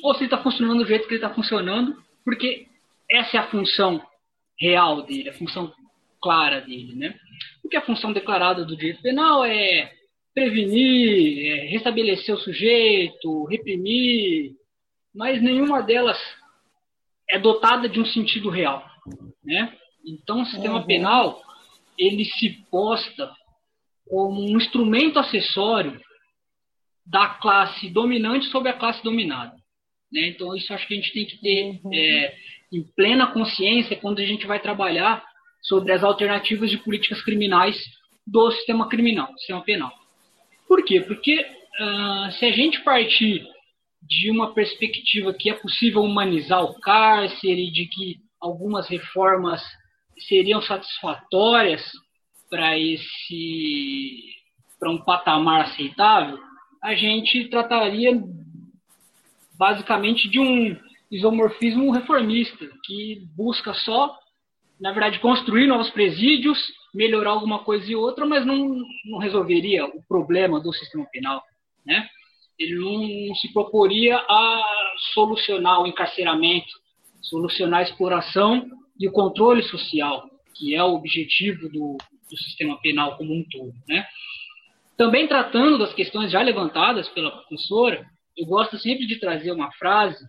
[0.03, 2.67] ou se está funcionando do jeito que ele está funcionando, porque
[3.09, 4.01] essa é a função
[4.59, 5.73] real dele, a função
[6.21, 7.15] clara dele, né?
[7.61, 9.93] Porque a função declarada do direito penal é
[10.33, 14.55] prevenir, é, restabelecer o sujeito, reprimir,
[15.13, 16.17] mas nenhuma delas
[17.33, 18.85] é dotada de um sentido real,
[19.43, 19.75] né?
[20.05, 20.85] Então, o sistema uhum.
[20.85, 21.41] penal
[21.97, 23.31] ele se posta
[24.07, 25.99] como um instrumento acessório
[27.03, 29.55] da classe dominante sobre a classe dominada.
[30.11, 30.27] Né?
[30.27, 31.91] Então, isso acho que a gente tem que ter uhum.
[31.91, 32.35] é,
[32.71, 35.23] em plena consciência quando a gente vai trabalhar
[35.59, 37.83] sobre as alternativas de políticas criminais
[38.27, 39.91] do sistema criminal, do sistema penal.
[40.67, 41.01] Por quê?
[41.01, 43.43] Porque uh, se a gente partir
[44.07, 49.61] de uma perspectiva que é possível humanizar o cárcere, de que algumas reformas
[50.27, 51.81] seriam satisfatórias
[52.49, 54.33] para esse
[54.79, 56.37] para um patamar aceitável,
[56.81, 58.21] a gente trataria
[59.57, 60.77] basicamente de um
[61.09, 64.13] isomorfismo reformista que busca só,
[64.77, 66.59] na verdade, construir novos presídios
[66.93, 71.43] melhorar alguma coisa e outra, mas não, não resolveria o problema do sistema penal,
[71.85, 72.07] né?
[72.63, 74.63] Ele não se proporia a
[75.13, 76.71] solucionar o encarceramento,
[77.21, 78.65] solucionar a exploração
[78.99, 81.97] e o controle social, que é o objetivo do,
[82.29, 84.05] do sistema penal como um todo, né?
[84.95, 88.05] Também tratando das questões já levantadas pela professora,
[88.37, 90.23] eu gosto sempre de trazer uma frase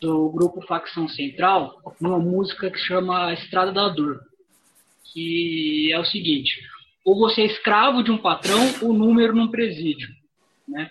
[0.00, 4.20] do grupo Facção Central, numa música que chama Estrada da Dor
[5.16, 6.60] que é o seguinte:
[7.02, 10.08] ou você é escravo de um patrão ou número num presídio,
[10.68, 10.90] né?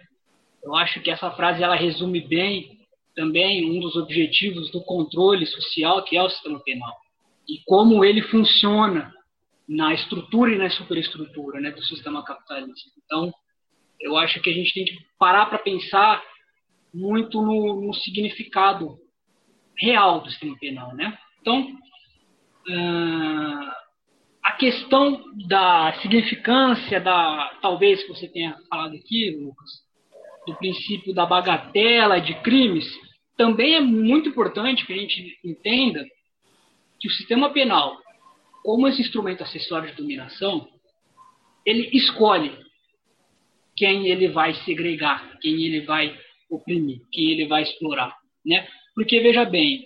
[0.65, 2.79] Eu acho que essa frase ela resume bem
[3.15, 6.93] também um dos objetivos do controle social que é o sistema penal
[7.47, 9.13] e como ele funciona
[9.69, 12.89] na estrutura e na superestrutura né, do sistema capitalista.
[13.03, 13.31] Então,
[13.99, 16.21] eu acho que a gente tem que parar para pensar
[16.93, 18.97] muito no, no, significado
[19.77, 21.17] real do sistema penal, né?
[21.41, 21.61] Então,
[22.69, 23.71] uh,
[24.43, 29.84] a questão da significância da, talvez você tenha falado aqui, Lucas,
[30.45, 32.85] do princípio da bagatela de crimes,
[33.37, 36.05] também é muito importante que a gente entenda
[36.99, 37.97] que o sistema penal,
[38.63, 40.67] como esse instrumento acessório de dominação,
[41.65, 42.57] ele escolhe
[43.75, 46.17] quem ele vai segregar, quem ele vai
[46.49, 48.67] oprimir, quem ele vai explorar, né?
[48.93, 49.85] Porque veja bem,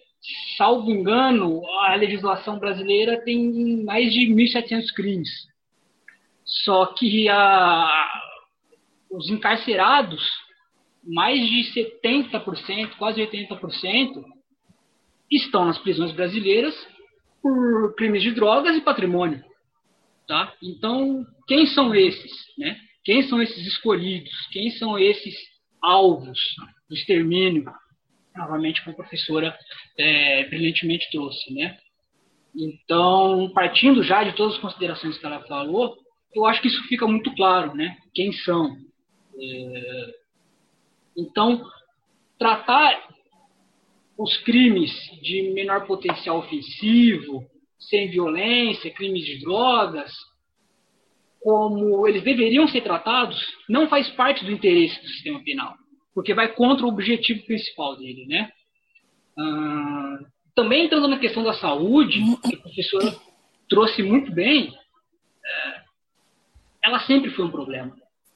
[0.57, 5.29] salvo engano, a legislação brasileira tem mais de 1.700 crimes.
[6.45, 8.09] Só que a,
[9.11, 10.21] os encarcerados,
[11.09, 14.23] mais de 70%, quase 80%,
[15.31, 16.75] estão nas prisões brasileiras
[17.41, 19.43] por crimes de drogas e patrimônio.
[20.27, 20.53] Tá?
[20.61, 22.31] Então, quem são esses?
[22.57, 22.79] Né?
[23.03, 24.31] Quem são esses escolhidos?
[24.51, 25.35] Quem são esses
[25.81, 26.39] alvos
[26.87, 27.65] do extermínio?
[28.35, 29.57] Novamente, como a professora
[29.97, 31.53] é, brilhantemente trouxe.
[31.53, 31.77] Né?
[32.55, 35.97] Então, partindo já de todas as considerações que ela falou,
[36.33, 37.97] eu acho que isso fica muito claro, né?
[38.13, 38.77] Quem são.
[39.41, 40.19] É...
[41.19, 41.65] Então,
[42.37, 43.07] tratar
[44.17, 47.45] os crimes de menor potencial ofensivo,
[47.79, 50.11] sem violência, crimes de drogas,
[51.41, 55.75] como eles deveriam ser tratados, não faz parte do interesse do sistema penal,
[56.13, 58.51] porque vai contra o objetivo principal dele, né?
[59.37, 60.19] Ah,
[60.53, 63.15] também entrando na questão da saúde, que a professora
[63.69, 64.73] trouxe muito bem,
[65.45, 65.81] é,
[66.83, 67.95] ela sempre foi um problema.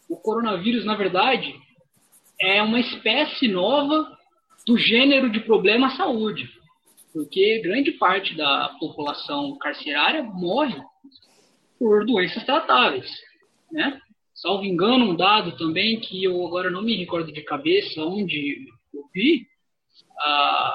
[0.10, 1.54] O coronavírus, na verdade,
[2.44, 4.06] é uma espécie nova
[4.68, 6.50] do gênero de problema saúde,
[7.14, 10.82] porque grande parte da população carcerária morre
[11.80, 13.10] por doenças tratáveis,
[13.72, 14.00] né?
[14.34, 19.04] Salvo engano, um dado também que eu agora não me recordo de cabeça onde eu
[19.14, 19.48] vi,
[20.20, 20.74] a,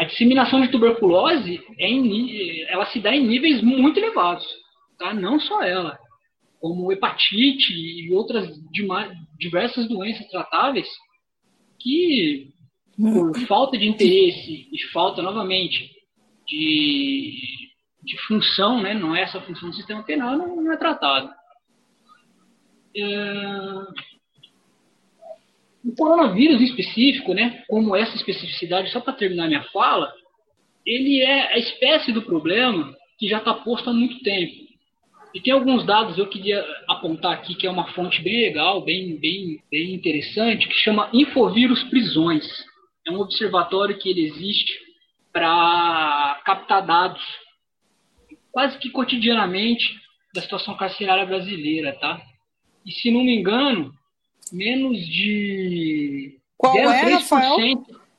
[0.00, 4.46] a disseminação de tuberculose é em, ela se dá em níveis muito elevados,
[4.98, 5.14] tá?
[5.14, 5.98] Não só ela,
[6.60, 8.48] como hepatite e outras
[9.38, 10.88] diversas doenças tratáveis
[11.78, 12.54] que
[12.96, 15.94] por falta de interesse e falta novamente
[16.46, 17.34] de,
[18.02, 21.30] de função, né, não é essa função do sistema penal, não, não é tratado.
[22.96, 24.06] É...
[25.84, 30.12] O coronavírus em específico, né, como essa especificidade, só para terminar minha fala,
[30.84, 34.65] ele é a espécie do problema que já está posto há muito tempo.
[35.36, 39.18] E tem alguns dados eu queria apontar aqui, que é uma fonte bem legal, bem,
[39.18, 42.46] bem, bem interessante, que chama Infovírus Prisões.
[43.06, 44.72] É um observatório que ele existe
[45.30, 47.22] para captar dados
[48.50, 50.00] quase que cotidianamente
[50.34, 52.18] da situação carcerária brasileira, tá?
[52.86, 53.92] E se não me engano,
[54.50, 56.82] menos de Qual 0,3%.
[56.82, 57.56] É, Rafael?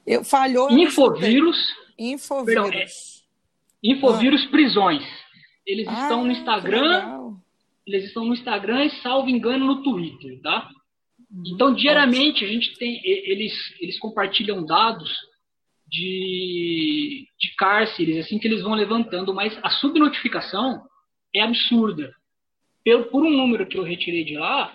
[0.05, 0.69] Eu, falhou.
[0.69, 1.57] Infovírus.
[1.97, 2.69] Infovírus.
[2.69, 2.85] Perdão, é,
[3.83, 4.51] Infovírus ah.
[4.51, 5.26] Prisões.
[5.67, 7.35] Eles ah, estão no Instagram.
[7.85, 10.69] Eles estão no Instagram e, salvo engano, no Twitter, tá?
[11.45, 13.01] Então, diariamente, a gente tem.
[13.03, 15.13] Eles, eles compartilham dados
[15.89, 20.81] de, de cárceres, assim que eles vão levantando, mas a subnotificação
[21.35, 22.13] é absurda.
[22.83, 24.73] Pelo, por um número que eu retirei de lá,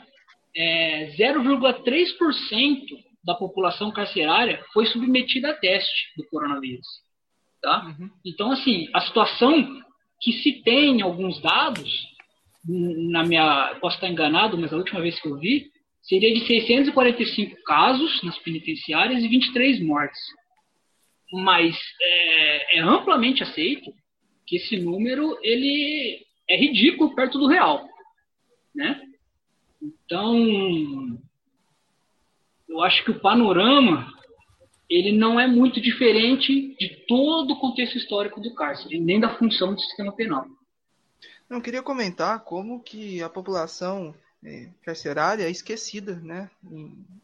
[0.55, 2.85] é 0,3%
[3.25, 6.87] da população carcerária foi submetida a teste do coronavírus.
[7.63, 7.85] Tá?
[7.87, 8.11] Uhum.
[8.25, 9.83] Então, assim, a situação
[10.23, 12.09] que se tem alguns dados,
[12.65, 17.61] na minha, posso estar enganado, mas a última vez que eu vi, seria de 645
[17.65, 20.21] casos nas penitenciárias e 23 mortes.
[21.33, 23.93] Mas é, é amplamente aceito
[24.47, 27.85] que esse número ele é ridículo perto do real,
[28.73, 29.03] né?
[29.83, 31.19] Então,
[32.69, 34.13] eu acho que o panorama
[34.95, 39.75] ele não é muito diferente de todo o contexto histórico do cárcere, nem da função
[39.75, 40.47] do sistema penal.
[41.49, 46.51] Não queria comentar como que a população é, carcerária é esquecida, né?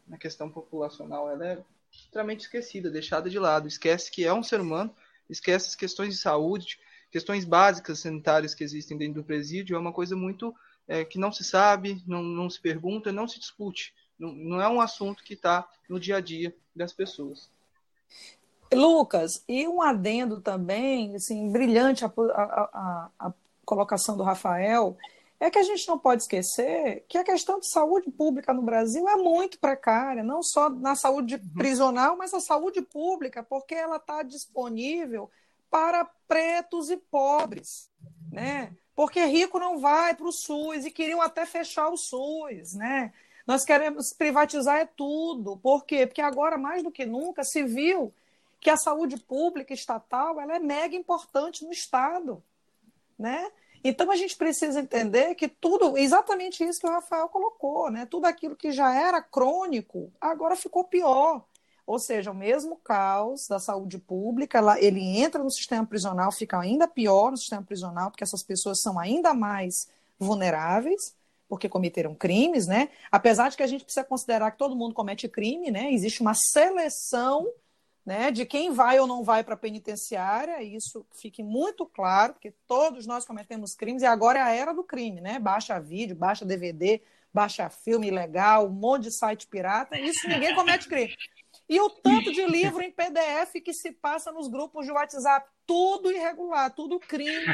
[0.07, 1.59] Na questão populacional, ela é
[1.91, 3.67] extremamente esquecida, deixada de lado.
[3.67, 4.93] Esquece que é um ser humano,
[5.29, 6.79] esquece as questões de saúde,
[7.11, 9.75] questões básicas sanitárias que existem dentro do presídio.
[9.75, 10.55] É uma coisa muito
[10.87, 13.93] é, que não se sabe, não, não se pergunta, não se discute.
[14.17, 17.49] Não, não é um assunto que está no dia a dia das pessoas.
[18.73, 23.33] Lucas, e um adendo também, assim, brilhante a, a, a, a
[23.65, 24.95] colocação do Rafael,
[25.39, 29.07] é que a gente não pode esquecer que a questão de saúde pública no Brasil
[29.07, 31.53] é muito precária, não só na saúde uhum.
[31.55, 35.29] prisional, mas a saúde pública, porque ela está disponível
[35.71, 37.89] para pretos e pobres,
[38.31, 38.75] né?
[38.93, 43.13] Porque rico não vai para o SUS e queriam até fechar o SUS, né?
[43.49, 45.57] Nós queremos privatizar é tudo.
[45.57, 46.05] Por quê?
[46.05, 48.13] Porque agora, mais do que nunca, se viu
[48.59, 52.43] que a saúde pública estatal ela é mega importante no Estado.
[53.17, 53.49] Né?
[53.83, 58.05] Então a gente precisa entender que tudo, exatamente isso que o Rafael colocou, né?
[58.05, 61.43] Tudo aquilo que já era crônico, agora ficou pior.
[61.87, 66.87] Ou seja, o mesmo caos da saúde pública, ele entra no sistema prisional, fica ainda
[66.87, 71.17] pior no sistema prisional, porque essas pessoas são ainda mais vulneráveis
[71.49, 72.89] porque cometeram crimes, né?
[73.11, 75.91] Apesar de que a gente precisa considerar que todo mundo comete crime, né?
[75.91, 77.51] Existe uma seleção
[78.05, 82.53] né, de quem vai ou não vai para a penitenciária, isso fique muito claro, porque
[82.65, 85.37] todos nós cometemos crimes e agora é a era do crime, né?
[85.37, 87.01] Baixa vídeo, baixa DVD,
[87.33, 91.15] baixa filme ilegal, um monte de site pirata, isso ninguém comete crime.
[91.69, 96.11] E o tanto de livro em PDF que se passa nos grupos de WhatsApp, tudo
[96.11, 97.45] irregular, tudo crime.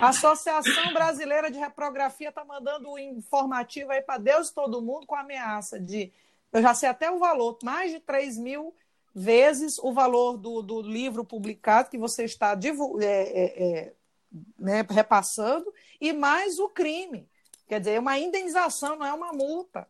[0.00, 5.06] A Associação Brasileira de Reprografia está mandando um informativo aí para Deus e todo mundo
[5.06, 6.10] com ameaça de,
[6.50, 8.74] eu já sei até o valor, mais de 3 mil
[9.14, 12.58] vezes o valor do, do livro publicado que você está
[13.02, 13.92] é, é, é,
[14.58, 17.28] né, repassando e mais o crime.
[17.68, 19.86] Quer dizer, é uma indenização, não é uma multa.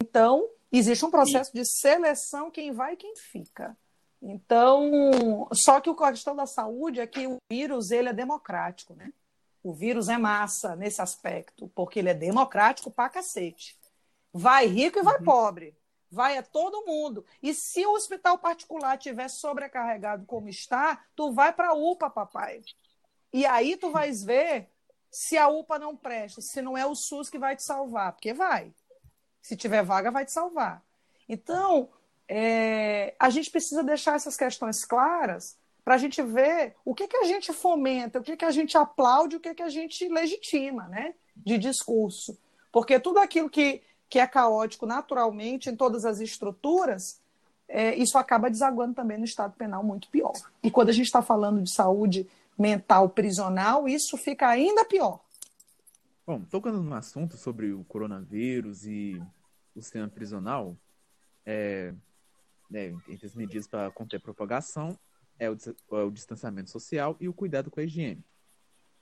[0.00, 3.76] Então, existe um processo de seleção quem vai e quem fica.
[4.20, 9.12] Então, só que a questão da saúde é que o vírus ele é democrático, né?
[9.62, 13.76] O vírus é massa nesse aspecto, porque ele é democrático pra cacete.
[14.32, 15.24] Vai rico e vai uhum.
[15.24, 15.78] pobre
[16.10, 17.24] vai a todo mundo.
[17.42, 22.62] E se o hospital particular tiver sobrecarregado como está, tu vai para a UPA, papai.
[23.32, 24.70] E aí tu vais ver
[25.10, 28.32] se a UPA não presta, se não é o SUS que vai te salvar, porque
[28.32, 28.72] vai.
[29.40, 30.82] Se tiver vaga, vai te salvar.
[31.28, 31.88] Então,
[32.28, 37.16] é, a gente precisa deixar essas questões claras para a gente ver o que, que
[37.16, 40.86] a gente fomenta, o que, que a gente aplaude, o que, que a gente legitima
[40.88, 42.38] né, de discurso.
[42.70, 47.20] Porque tudo aquilo que que é caótico naturalmente em todas as estruturas,
[47.68, 50.32] é, isso acaba desaguando também no estado penal muito pior.
[50.62, 52.26] E quando a gente está falando de saúde
[52.58, 55.20] mental prisional, isso fica ainda pior.
[56.28, 59.18] Bom, tocando no assunto sobre o coronavírus e
[59.74, 60.76] o sistema prisional,
[61.46, 61.94] é,
[62.68, 64.94] né, entre as medidas para conter a propagação
[65.38, 68.22] é o, é o, distanciamento social e o cuidado com a higiene.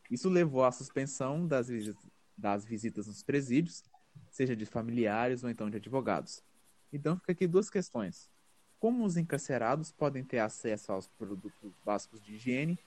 [0.08, 2.06] Isso levou à suspensão das visitas,
[2.38, 3.82] das visitas nos presídios
[4.30, 6.44] seja de familiares ou então de advogados.
[6.92, 8.30] Então fica aqui duas questões.
[8.78, 11.52] Como os encarcerados podem ter acesso aos produtos
[11.84, 12.78] básicos de higiene,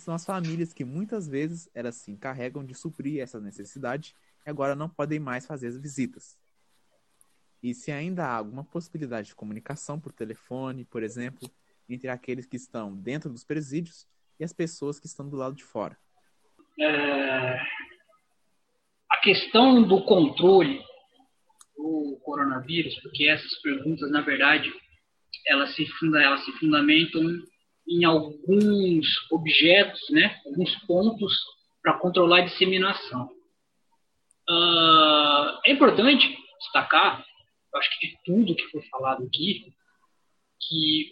[0.00, 4.14] são as famílias que muitas vezes elas se encarregam de suprir essa necessidade
[4.46, 6.38] e agora não podem mais fazer as visitas.
[7.62, 11.50] E se ainda há alguma possibilidade de comunicação por telefone, por exemplo,
[11.88, 14.06] entre aqueles que estão dentro dos presídios
[14.38, 15.96] e as pessoas que estão do lado de fora.
[16.78, 17.58] É,
[19.10, 20.80] a questão do controle
[21.76, 24.72] do coronavírus, porque essas perguntas, na verdade,
[25.46, 27.22] elas se, funda, elas se fundamentam
[27.88, 31.32] em alguns objetos, né, alguns pontos
[31.82, 33.30] para controlar a disseminação.
[34.48, 37.24] Uh, é importante destacar,
[37.74, 39.72] acho que de tudo que foi falado aqui,
[40.60, 41.10] que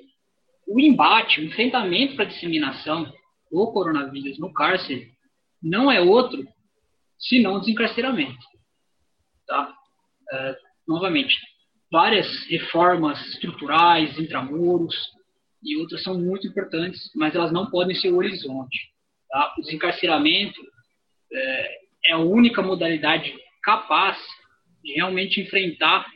[0.66, 3.12] o embate, o enfrentamento para a disseminação
[3.50, 5.12] do coronavírus no cárcere
[5.62, 6.44] não é outro
[7.18, 8.44] senão desencarceramento.
[9.46, 9.72] Tá?
[10.32, 10.56] É,
[10.88, 11.38] novamente,
[11.90, 14.96] várias reformas estruturais, intramuros
[15.64, 18.92] e outras são muito importantes, mas elas não podem ser o horizonte.
[19.28, 19.54] Tá?
[19.58, 20.60] O desencarceramento
[21.32, 24.18] é, é a única modalidade capaz
[24.82, 26.06] de realmente enfrentar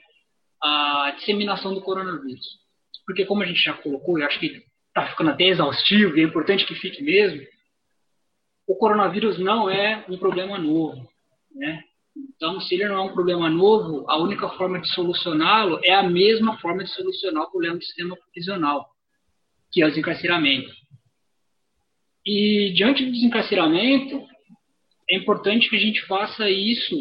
[0.62, 2.58] a disseminação do coronavírus.
[3.06, 6.24] Porque, como a gente já colocou, eu acho que está ficando até exaustivo e é
[6.24, 7.40] importante que fique mesmo,
[8.66, 11.08] o coronavírus não é um problema novo.
[11.54, 11.82] Né?
[12.36, 16.02] Então, se ele não é um problema novo, a única forma de solucioná-lo é a
[16.02, 18.90] mesma forma de solucionar o problema do sistema prisional,
[19.72, 20.70] que é o desencarceramento.
[22.24, 24.26] E diante do desencarceramento,
[25.10, 26.96] é importante que a gente faça isso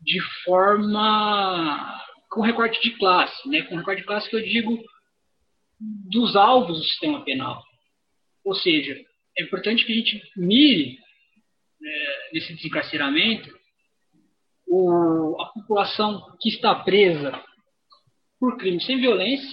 [0.00, 2.00] de forma
[2.30, 3.62] com recorte de classe, né?
[3.62, 4.82] Com recorte de classe que eu digo
[5.80, 7.62] dos alvos do sistema penal.
[8.44, 8.96] Ou seja,
[9.36, 10.98] é importante que a gente mire
[11.82, 13.50] é, nesse desencarceramento
[14.68, 17.32] o, a população que está presa
[18.38, 19.50] por crimes sem violência,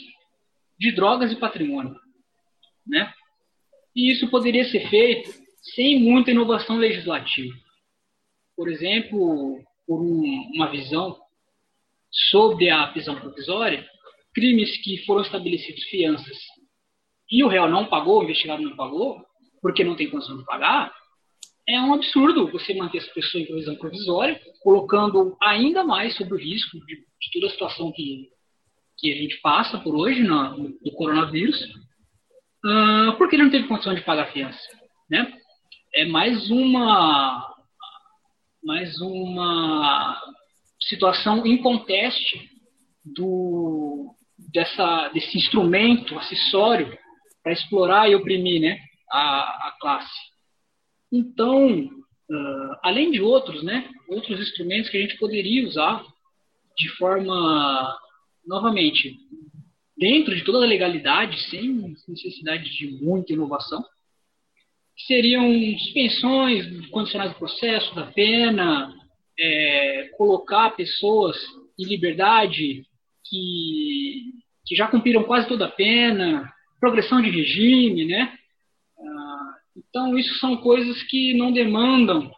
[0.78, 1.96] de drogas e patrimônio.
[2.86, 3.12] Né?
[3.96, 5.30] E isso poderia ser feito
[5.62, 7.54] sem muita inovação legislativa.
[8.56, 11.18] Por exemplo, por um, uma visão
[12.12, 13.88] sobre a prisão provisória,
[14.34, 16.38] crimes que foram estabelecidos fianças
[17.30, 19.22] e o réu não pagou, o investigado não pagou,
[19.62, 20.94] porque não tem condição de pagar,
[21.68, 26.38] é um absurdo você manter essa pessoa em prisão provisória, colocando ainda mais sobre o
[26.38, 28.30] risco de, de toda a situação que,
[28.98, 31.62] que a gente passa por hoje no, no coronavírus,
[32.66, 34.68] uh, porque ele não teve condição de pagar a fiança.
[35.10, 35.34] Né?
[35.94, 37.56] É mais uma,
[38.64, 40.20] mais uma
[40.82, 42.50] situação inconteste
[43.06, 44.14] do,
[44.54, 46.98] dessa, desse instrumento acessório
[47.44, 48.80] para explorar e oprimir né,
[49.12, 50.20] a, a classe.
[51.12, 56.04] Então, uh, além de outros, né, outros instrumentos que a gente poderia usar
[56.78, 57.98] de forma,
[58.48, 59.16] novamente,
[59.98, 63.84] dentro de toda a legalidade, sem necessidade de muita inovação,
[65.06, 68.94] seriam suspensões condicionais do processo, da pena,
[69.40, 71.38] é, colocar pessoas
[71.78, 72.84] em liberdade
[73.26, 74.34] que,
[74.66, 78.38] que já cumpriram quase toda a pena, progressão de regime, né?
[79.00, 82.32] Ah, então, isso são coisas que não demandam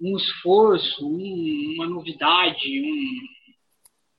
[0.00, 3.20] um esforço, um, uma novidade, um,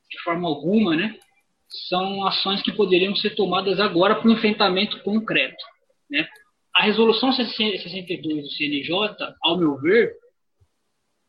[0.10, 1.18] de forma alguma, né?
[1.88, 5.64] São ações que poderiam ser tomadas agora para um enfrentamento concreto,
[6.10, 6.28] né?
[6.74, 10.14] A resolução 62 do CNJ, ao meu ver,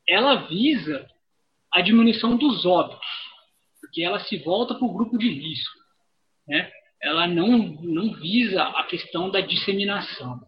[0.08, 1.06] ela visa
[1.72, 3.06] a diminuição dos óbitos,
[3.80, 5.78] porque ela se volta para o grupo de risco,
[6.46, 6.70] né?
[7.00, 10.40] Ela não não visa a questão da disseminação.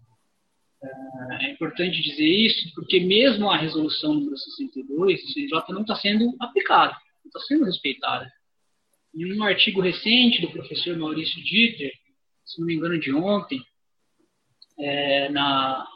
[1.40, 6.36] É importante dizer isso, porque mesmo a resolução número 62 do CNJ não está sendo
[6.38, 6.92] aplicada,
[7.24, 8.30] não está sendo respeitada.
[9.16, 11.92] Em um artigo recente do professor Maurício Dieter,
[12.44, 13.62] se não me engano de ontem,
[14.78, 15.86] é, na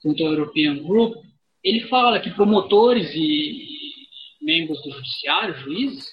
[0.00, 1.22] Central European Group,
[1.62, 3.68] ele fala que promotores e
[4.40, 6.06] membros do judiciário, juízes,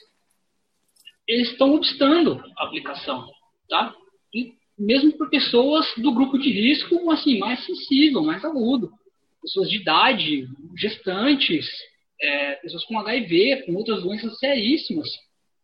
[1.27, 3.29] eles estão obstando a aplicação,
[3.69, 3.95] tá?
[4.33, 8.91] E mesmo por pessoas do grupo de risco, assim, mais sensível, mais agudo,
[9.41, 10.47] pessoas de idade,
[10.77, 11.69] gestantes,
[12.21, 15.09] é, pessoas com HIV, com outras doenças seríssimas,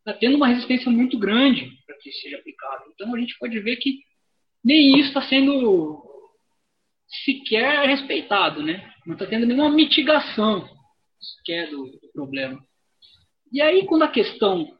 [0.07, 2.85] está tendo uma resistência muito grande para que seja aplicado.
[2.93, 3.99] Então a gente pode ver que
[4.63, 6.01] nem isso está sendo
[7.25, 8.89] sequer respeitado, né?
[9.05, 10.65] Não está tendo nenhuma mitigação
[11.19, 12.57] sequer do, do problema.
[13.51, 14.73] E aí, quando a questão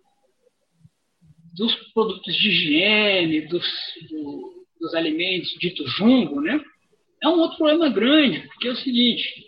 [1.53, 3.65] dos produtos de higiene, dos,
[4.09, 6.63] do, dos alimentos ditos jumbo, né?
[7.21, 9.45] É um outro problema grande, porque é o seguinte: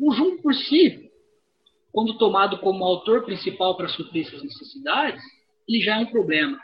[0.00, 1.11] o jumbo por si,
[1.92, 5.22] quando tomado como autor principal para suprir essas necessidades,
[5.68, 6.58] ele já é um problema,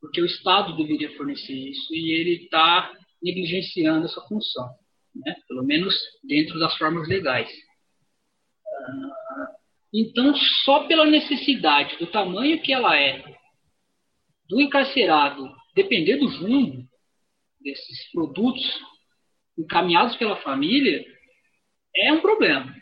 [0.00, 2.92] porque o Estado deveria fornecer isso e ele está
[3.22, 4.68] negligenciando essa função,
[5.14, 5.36] né?
[5.46, 5.94] pelo menos
[6.24, 7.50] dentro das formas legais.
[9.92, 10.34] Então,
[10.64, 13.22] só pela necessidade, do tamanho que ela é,
[14.48, 16.88] do encarcerado depender do rumo
[17.60, 18.62] desses produtos
[19.58, 21.04] encaminhados pela família,
[21.94, 22.74] é um problema.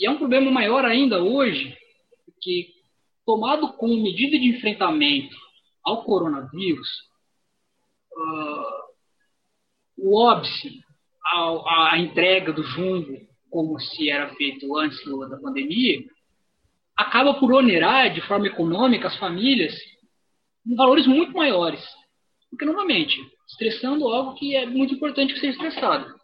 [0.00, 1.76] E é um problema maior ainda hoje,
[2.24, 2.68] porque
[3.26, 5.36] tomado como medida de enfrentamento
[5.84, 6.88] ao coronavírus,
[8.12, 8.80] uh,
[9.98, 10.82] o óbice,
[11.22, 13.20] a, entrega do jumbo,
[13.50, 16.02] como se era feito antes da pandemia,
[16.96, 19.74] acaba por onerar de forma econômica as famílias
[20.66, 21.84] em valores muito maiores.
[22.48, 26.18] Porque, novamente, estressando algo que é muito importante que seja estressado.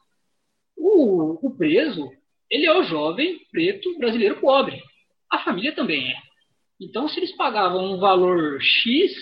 [0.76, 2.10] O, o preso,
[2.50, 4.80] ele é o jovem preto brasileiro pobre.
[5.30, 6.16] A família também é.
[6.80, 9.12] Então, se eles pagavam um valor X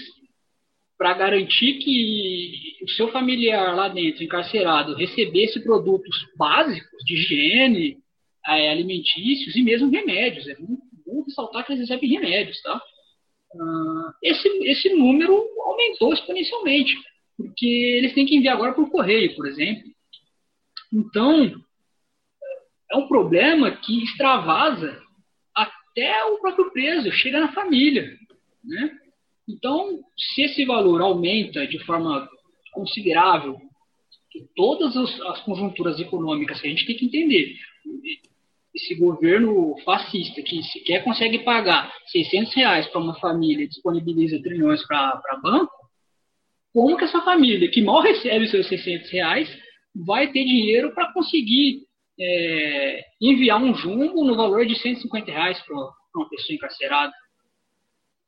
[0.99, 7.99] para garantir que o seu familiar lá dentro, encarcerado, recebesse produtos básicos de higiene,
[8.47, 10.47] é, alimentícios e mesmo remédios.
[10.49, 12.81] É muito bom ressaltar que eles recebem remédios, tá?
[13.55, 16.97] Uh, esse, esse número aumentou exponencialmente,
[17.37, 19.85] porque eles têm que enviar agora por correio, por exemplo.
[20.93, 21.64] Então,
[22.95, 25.03] é um problema que extravasa
[25.55, 28.16] até o próprio preso, chega na família,
[28.62, 28.99] né?
[29.49, 32.28] Então, se esse valor aumenta de forma
[32.72, 33.61] considerável,
[34.57, 37.57] todas as conjunturas econômicas que a gente tem que entender,
[38.74, 44.84] esse governo fascista que sequer consegue pagar 600 reais para uma família e disponibiliza trilhões
[44.86, 45.72] para banco,
[46.72, 49.49] como que essa família, que mal recebe seus 600 reais,
[49.95, 51.86] vai ter dinheiro para conseguir
[52.19, 57.12] é, enviar um jumbo no valor de 150 reais para uma pessoa encarcerada?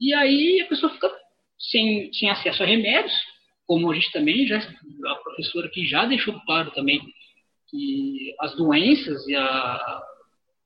[0.00, 1.10] E aí a pessoa fica
[1.58, 3.14] sem, sem acesso a remédios,
[3.66, 7.00] como a gente também já, a professora aqui já deixou claro também,
[7.68, 10.02] que as doenças e a,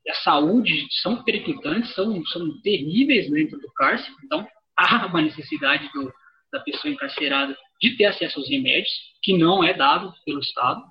[0.04, 4.46] e a saúde são periclitantes, são, são terríveis dentro do cárcere, então
[4.76, 6.12] há uma necessidade do,
[6.52, 8.90] da pessoa encarcerada de ter acesso aos remédios,
[9.22, 10.82] que não é dado pelo Estado.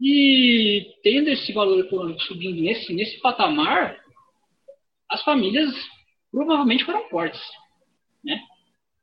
[0.00, 3.98] E tendo esse valor econômico subindo nesse, nesse patamar,
[5.10, 5.74] as famílias
[6.30, 7.40] provavelmente foram cortes.
[8.24, 8.40] Né?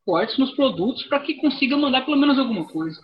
[0.05, 2.99] Cortes nos produtos para que consiga mandar pelo menos alguma coisa.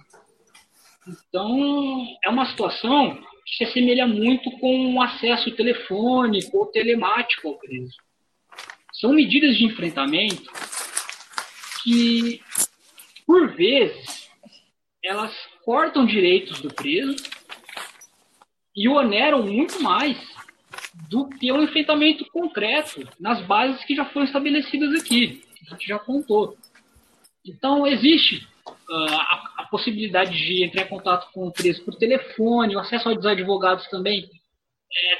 [1.07, 7.59] Então, é uma situação que se assemelha muito com o acesso telefônico ou telemático ao
[7.59, 7.95] preso.
[8.93, 10.49] São medidas de enfrentamento
[11.83, 12.41] que,
[13.27, 14.29] por vezes,
[15.03, 15.35] elas
[15.65, 17.15] cortam direitos do preso
[18.75, 20.17] e oneram muito mais
[21.09, 25.87] do que um enfrentamento concreto nas bases que já foram estabelecidas aqui, que a gente
[25.87, 26.57] já contou.
[27.45, 32.75] Então, existe uh, a, a, possibilidade de entrar em contato com o preso por telefone,
[32.75, 34.29] o acesso aos advogados também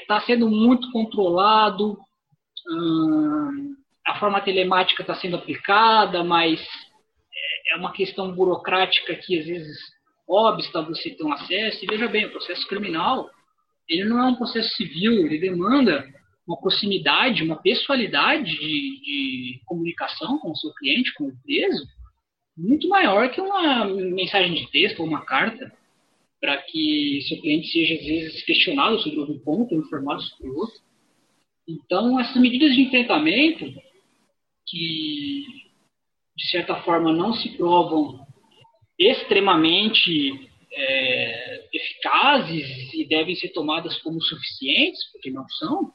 [0.00, 3.74] está é, sendo muito controlado, uh,
[4.06, 9.78] a forma telemática está sendo aplicada, mas é, é uma questão burocrática que às vezes
[10.26, 11.84] obsta você ter um acesso.
[11.84, 13.30] E veja bem, o processo criminal
[13.88, 16.06] ele não é um processo civil, ele demanda
[16.46, 21.86] uma proximidade, uma pessoalidade de, de comunicação com o seu cliente, com o preso,
[22.56, 25.72] muito maior que uma mensagem de texto ou uma carta,
[26.40, 30.76] para que seu cliente seja, às vezes, questionado sobre algum ponto, informado sobre outro.
[31.66, 33.64] Então, essas medidas de enfrentamento,
[34.66, 35.44] que,
[36.36, 38.24] de certa forma, não se provam
[38.98, 41.68] extremamente é,
[42.04, 45.92] eficazes e devem ser tomadas como suficientes, porque não são,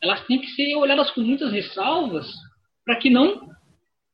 [0.00, 2.26] elas têm que ser olhadas com muitas ressalvas
[2.84, 3.50] para que não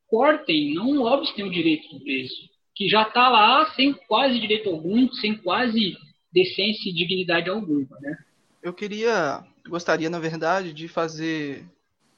[0.09, 2.35] cortem, não obstem o direito do preso,
[2.75, 5.97] que já está lá sem quase direito algum, sem quase
[6.33, 7.99] decência e dignidade alguma.
[8.01, 8.19] Né?
[8.63, 11.65] Eu queria, gostaria, na verdade, de fazer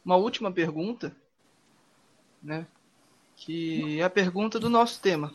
[0.05, 1.15] uma última pergunta,
[2.43, 2.67] né?
[3.37, 5.33] que é a pergunta do nosso tema.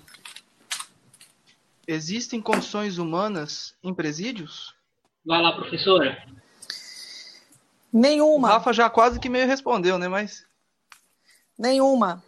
[1.91, 4.75] Existem condições humanas em presídios?
[5.25, 6.23] Vai lá, professora.
[7.91, 8.47] Nenhuma.
[8.47, 10.07] O Rafa já quase que meio respondeu, né?
[10.07, 10.45] Mas.
[11.57, 12.23] Nenhuma.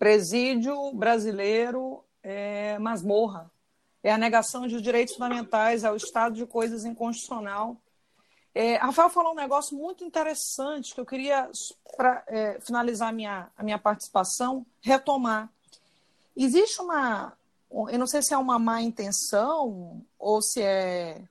[0.00, 3.48] Presídio brasileiro é masmorra.
[4.02, 7.76] É a negação de direitos fundamentais, é o estado de coisas inconstitucional.
[8.52, 11.48] É, Rafael falou um negócio muito interessante que eu queria,
[11.96, 15.48] para é, finalizar a minha, a minha participação, retomar.
[16.36, 17.38] Existe uma.
[17.70, 21.22] Eu não sei se é uma má intenção ou se é,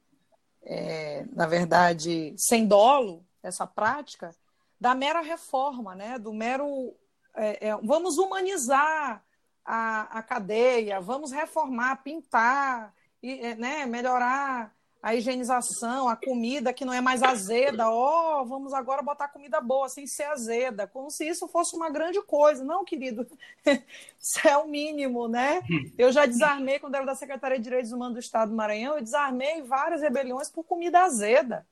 [0.64, 4.36] é na verdade, sem dolo essa prática
[4.80, 6.20] da mera reforma, né?
[6.20, 6.94] do mero
[7.36, 9.24] é, é, vamos humanizar
[9.64, 16.84] a, a cadeia, vamos reformar, pintar, e, é, né, melhorar a higienização, a comida que
[16.84, 21.10] não é mais azeda, ó, oh, vamos agora botar comida boa, sem ser azeda, como
[21.10, 22.64] se isso fosse uma grande coisa.
[22.64, 23.28] Não, querido,
[24.20, 25.62] isso é o mínimo, né?
[25.98, 29.04] Eu já desarmei, quando era da Secretaria de Direitos Humanos do Estado do Maranhão, eu
[29.04, 31.66] desarmei várias rebeliões por comida azeda.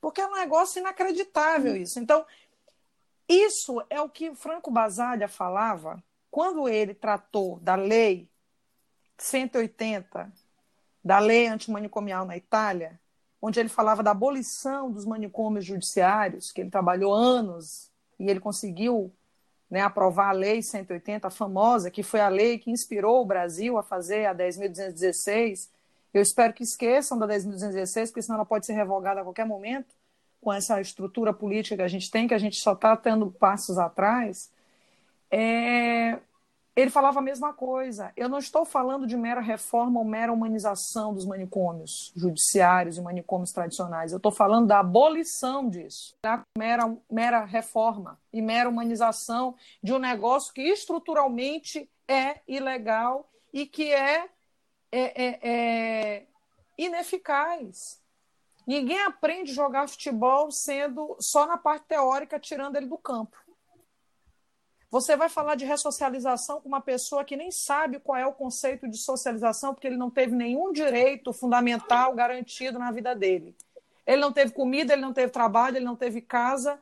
[0.00, 1.98] Porque é um negócio inacreditável isso.
[1.98, 2.24] Então,
[3.28, 8.28] isso é o que Franco Basaglia falava quando ele tratou da lei
[9.18, 10.32] 180,
[11.06, 12.98] da lei antimanicomial na Itália,
[13.40, 19.12] onde ele falava da abolição dos manicômios judiciários, que ele trabalhou anos e ele conseguiu
[19.70, 23.78] né, aprovar a lei 180, a famosa, que foi a lei que inspirou o Brasil
[23.78, 25.68] a fazer a 10.216.
[26.12, 29.94] Eu espero que esqueçam da 10.216, porque senão ela pode ser revogada a qualquer momento
[30.40, 33.78] com essa estrutura política que a gente tem, que a gente só está tendo passos
[33.78, 34.50] atrás,
[35.30, 36.18] é...
[36.76, 38.12] ele falava a mesma coisa.
[38.14, 43.50] Eu não estou falando de mera reforma ou mera humanização dos manicômios judiciários e manicômios
[43.50, 44.12] tradicionais.
[44.12, 49.98] Eu estou falando da abolição disso, da mera, mera reforma e mera humanização de um
[49.98, 54.28] negócio que estruturalmente é ilegal e que é,
[54.92, 56.26] é, é, é
[56.76, 58.02] ineficaz.
[58.66, 63.45] Ninguém aprende a jogar futebol sendo só na parte teórica, tirando ele do campo.
[64.90, 68.88] Você vai falar de ressocialização com uma pessoa que nem sabe qual é o conceito
[68.88, 73.56] de socialização, porque ele não teve nenhum direito fundamental garantido na vida dele.
[74.06, 76.80] Ele não teve comida, ele não teve trabalho, ele não teve casa,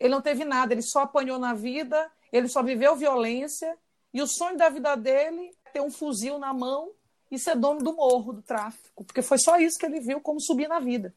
[0.00, 3.78] ele não teve nada, ele só apanhou na vida, ele só viveu violência,
[4.12, 6.90] e o sonho da vida dele é ter um fuzil na mão
[7.30, 10.40] e ser dono do morro do tráfico, porque foi só isso que ele viu como
[10.40, 11.14] subir na vida,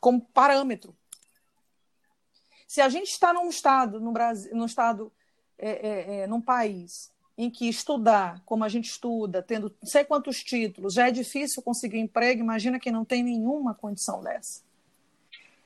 [0.00, 0.94] como parâmetro.
[2.66, 5.12] Se a gente está num estado, no Brasil, num estado,
[5.58, 10.04] é, é, é, num país em que estudar como a gente estuda, tendo não sei
[10.04, 14.62] quantos títulos, já é difícil conseguir emprego, imagina quem não tem nenhuma condição dessa.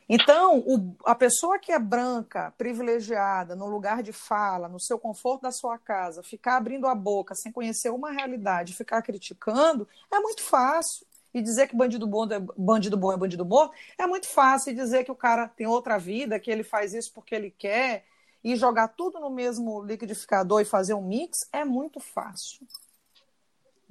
[0.09, 5.43] Então, o, a pessoa que é branca, privilegiada, no lugar de fala, no seu conforto
[5.43, 10.43] da sua casa, ficar abrindo a boca sem conhecer uma realidade, ficar criticando, é muito
[10.43, 11.05] fácil.
[11.34, 14.72] E dizer que bandido bom é bandido bom é bandido bom é muito fácil.
[14.72, 18.07] E dizer que o cara tem outra vida, que ele faz isso porque ele quer,
[18.47, 22.64] e jogar tudo no mesmo liquidificador e fazer um mix é muito fácil.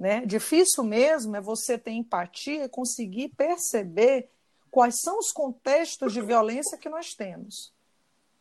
[0.00, 0.24] Né?
[0.24, 4.30] Difícil mesmo é você ter empatia e conseguir perceber
[4.70, 7.70] quais são os contextos de violência que nós temos.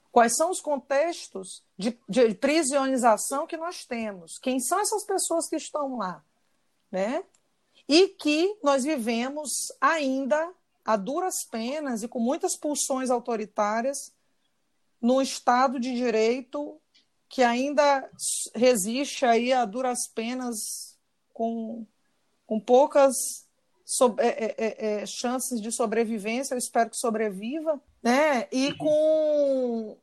[0.09, 4.37] Quais são os contextos de, de prisionização que nós temos?
[4.37, 6.23] Quem são essas pessoas que estão lá?
[6.89, 7.25] Né?
[7.89, 9.49] E que nós vivemos
[9.81, 10.49] ainda
[10.85, 14.14] a duras penas e com muitas pulsões autoritárias
[15.01, 16.79] no Estado de Direito
[17.27, 18.09] que ainda
[18.53, 20.97] resiste aí a duras penas
[21.33, 21.85] com,
[22.45, 23.45] com poucas
[23.83, 28.47] so, é, é, é, é chances de sobrevivência, eu espero que sobreviva, né?
[28.51, 29.97] E com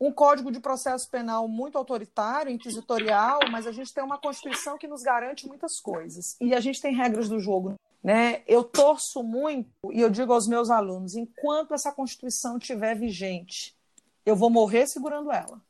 [0.00, 4.88] um código de processo penal muito autoritário, inquisitorial, mas a gente tem uma Constituição que
[4.88, 6.36] nos garante muitas coisas.
[6.40, 7.74] E a gente tem regras do jogo.
[8.02, 8.42] Né?
[8.46, 13.76] Eu torço muito, e eu digo aos meus alunos: enquanto essa Constituição estiver vigente,
[14.24, 15.60] eu vou morrer segurando ela.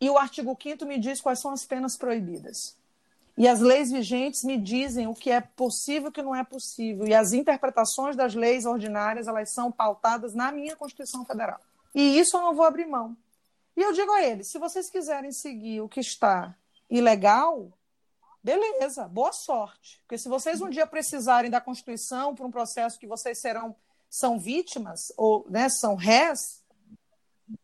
[0.00, 2.76] E o artigo 5 me diz quais são as penas proibidas.
[3.36, 6.44] E as leis vigentes me dizem o que é possível e o que não é
[6.44, 7.06] possível.
[7.06, 11.60] E as interpretações das leis ordinárias, elas são pautadas na minha Constituição Federal.
[11.94, 13.16] E isso eu não vou abrir mão.
[13.76, 16.54] E eu digo a eles: se vocês quiserem seguir o que está
[16.90, 17.72] ilegal,
[18.42, 20.00] beleza, boa sorte.
[20.02, 23.74] Porque se vocês um dia precisarem da Constituição por um processo que vocês serão
[24.10, 26.60] são vítimas ou né, são réis,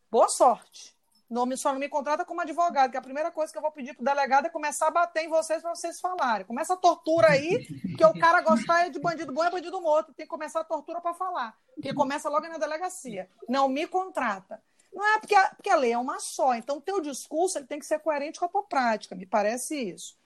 [0.09, 0.95] boa sorte.
[1.29, 3.71] Não me, só não me contrata como advogado, que a primeira coisa que eu vou
[3.71, 6.45] pedir para o delegado é começar a bater em vocês para vocês falarem.
[6.45, 7.65] Começa a tortura aí,
[7.97, 10.13] que o cara gostar é de bandido bom é bandido morto.
[10.13, 11.57] Tem que começar a tortura para falar.
[11.75, 13.29] Porque começa logo na delegacia.
[13.49, 14.63] Não me contrata.
[14.93, 16.55] Não é porque a, porque a lei é uma só.
[16.55, 19.75] Então, o teu discurso ele tem que ser coerente com a tua prática, me parece
[19.75, 20.17] isso.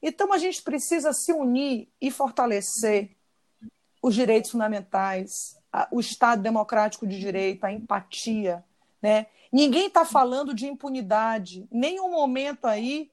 [0.00, 3.16] Então, a gente precisa se unir e fortalecer
[4.00, 5.60] os direitos fundamentais,
[5.90, 8.64] o Estado democrático de direito, a empatia.
[9.00, 9.26] Né?
[9.52, 11.66] Ninguém está falando de impunidade.
[11.70, 13.10] Nenhum momento aí.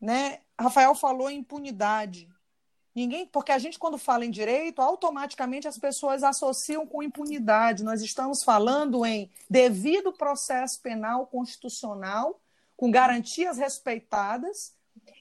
[0.00, 0.40] Né?
[0.58, 2.28] Rafael falou em impunidade.
[2.94, 7.82] Ninguém, porque a gente, quando fala em direito, automaticamente as pessoas associam com impunidade.
[7.82, 12.40] Nós estamos falando em devido processo penal constitucional,
[12.76, 14.74] com garantias respeitadas.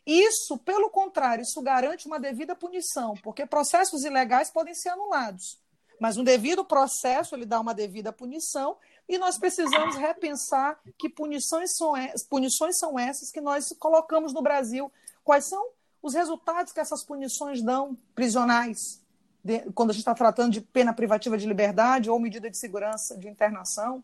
[0.05, 5.59] Isso, pelo contrário, isso garante uma devida punição, porque processos ilegais podem ser anulados.
[5.99, 8.77] Mas um devido processo, ele dá uma devida punição,
[9.07, 11.93] e nós precisamos repensar que punições são,
[12.29, 14.91] punições são essas que nós colocamos no Brasil.
[15.23, 15.69] Quais são
[16.01, 19.01] os resultados que essas punições dão prisionais,
[19.43, 23.17] de, quando a gente está tratando de pena privativa de liberdade ou medida de segurança
[23.17, 24.03] de internação.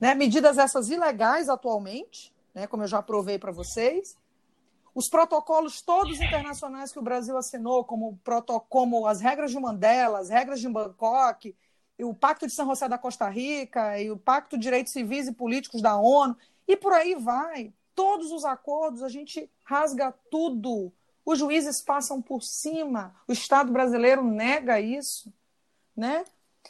[0.00, 0.14] Né?
[0.14, 2.66] Medidas essas ilegais atualmente, né?
[2.66, 4.16] como eu já provei para vocês.
[4.94, 8.18] Os protocolos todos internacionais que o Brasil assinou, como,
[8.68, 11.54] como as regras de Mandela, as regras de Bangkok,
[12.04, 15.32] o Pacto de São José da Costa Rica e o Pacto de Direitos Civis e
[15.32, 16.36] Políticos da ONU,
[16.66, 17.72] e por aí vai.
[17.94, 20.92] Todos os acordos, a gente rasga tudo
[21.24, 25.32] os juízes passam por cima, o Estado brasileiro nega isso,
[25.96, 26.24] né?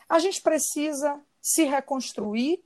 [0.08, 2.62] A gente precisa se reconstruir,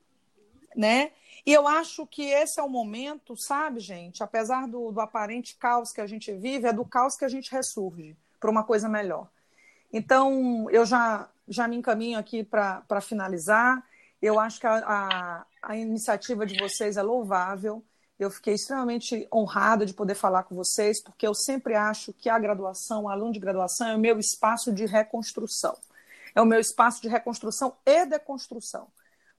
[0.74, 1.12] né?
[1.46, 4.22] E eu acho que esse é o momento, sabe, gente?
[4.22, 7.52] Apesar do, do aparente caos que a gente vive, é do caos que a gente
[7.52, 9.28] ressurge para uma coisa melhor.
[9.92, 13.82] Então, eu já, já me encaminho aqui para finalizar.
[14.20, 17.84] Eu acho que a, a, a iniciativa de vocês é louvável.
[18.18, 22.38] Eu fiquei extremamente honrada de poder falar com vocês, porque eu sempre acho que a
[22.38, 25.76] graduação, o aluno de graduação, é o meu espaço de reconstrução.
[26.34, 28.88] É o meu espaço de reconstrução e deconstrução.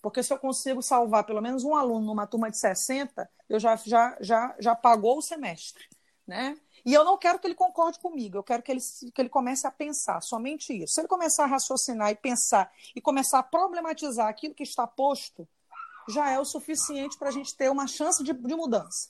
[0.01, 3.76] Porque se eu consigo salvar pelo menos um aluno numa turma de 60, eu já,
[3.78, 5.84] já, já, já pagou o semestre.
[6.28, 6.58] Né?
[6.86, 8.82] E eu não quero que ele concorde comigo, eu quero que ele,
[9.14, 10.94] que ele comece a pensar, somente isso.
[10.94, 15.48] Se ele começar a raciocinar e pensar e começar a problematizar aquilo que está posto,
[16.08, 19.10] já é o suficiente para a gente ter uma chance de, de mudança.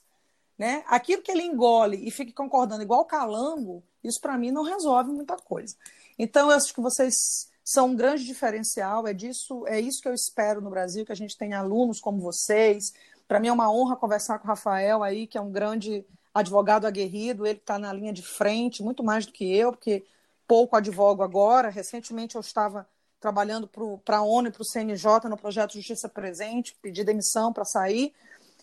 [0.58, 0.86] Né?
[0.88, 5.36] Aquilo que ele engole e fique concordando igual calango, isso para mim não resolve muita
[5.36, 5.76] coisa.
[6.18, 7.14] Então, eu acho que vocês
[7.62, 11.16] são um grande diferencial, é disso, é isso que eu espero no Brasil, que a
[11.16, 12.94] gente tenha alunos como vocês.
[13.28, 16.06] Para mim é uma honra conversar com o Rafael aí, que é um grande
[16.36, 20.06] advogado aguerrido, ele está na linha de frente, muito mais do que eu, porque
[20.46, 21.70] pouco advogo agora.
[21.70, 22.86] Recentemente eu estava
[23.22, 23.70] trabalhando
[24.04, 28.14] para a ONU e para o CNJ no projeto Justiça Presente, pedi demissão para sair,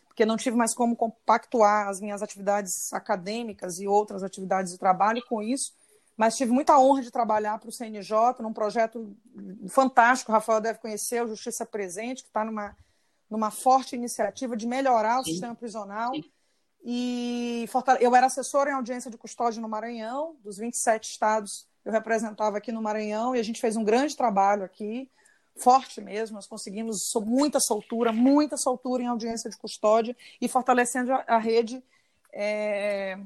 [0.07, 5.25] porque não tive mais como compactuar as minhas atividades acadêmicas e outras atividades de trabalho
[5.27, 5.73] com isso,
[6.15, 9.17] mas tive muita honra de trabalhar para o CNJ num projeto
[9.71, 12.77] fantástico, o Rafael deve conhecer, o Justiça Presente, que está numa,
[13.31, 15.31] numa forte iniciativa de melhorar o Sim.
[15.31, 16.13] sistema prisional.
[16.85, 17.67] E
[18.01, 22.71] eu era assessora em audiência de custódia no Maranhão, dos 27 estados eu representava aqui
[22.71, 25.11] no Maranhão e a gente fez um grande trabalho aqui,
[25.57, 26.37] forte mesmo.
[26.37, 31.83] Nós conseguimos muita soltura, muita soltura em audiência de custódia e fortalecendo a, rede
[32.33, 33.19] é,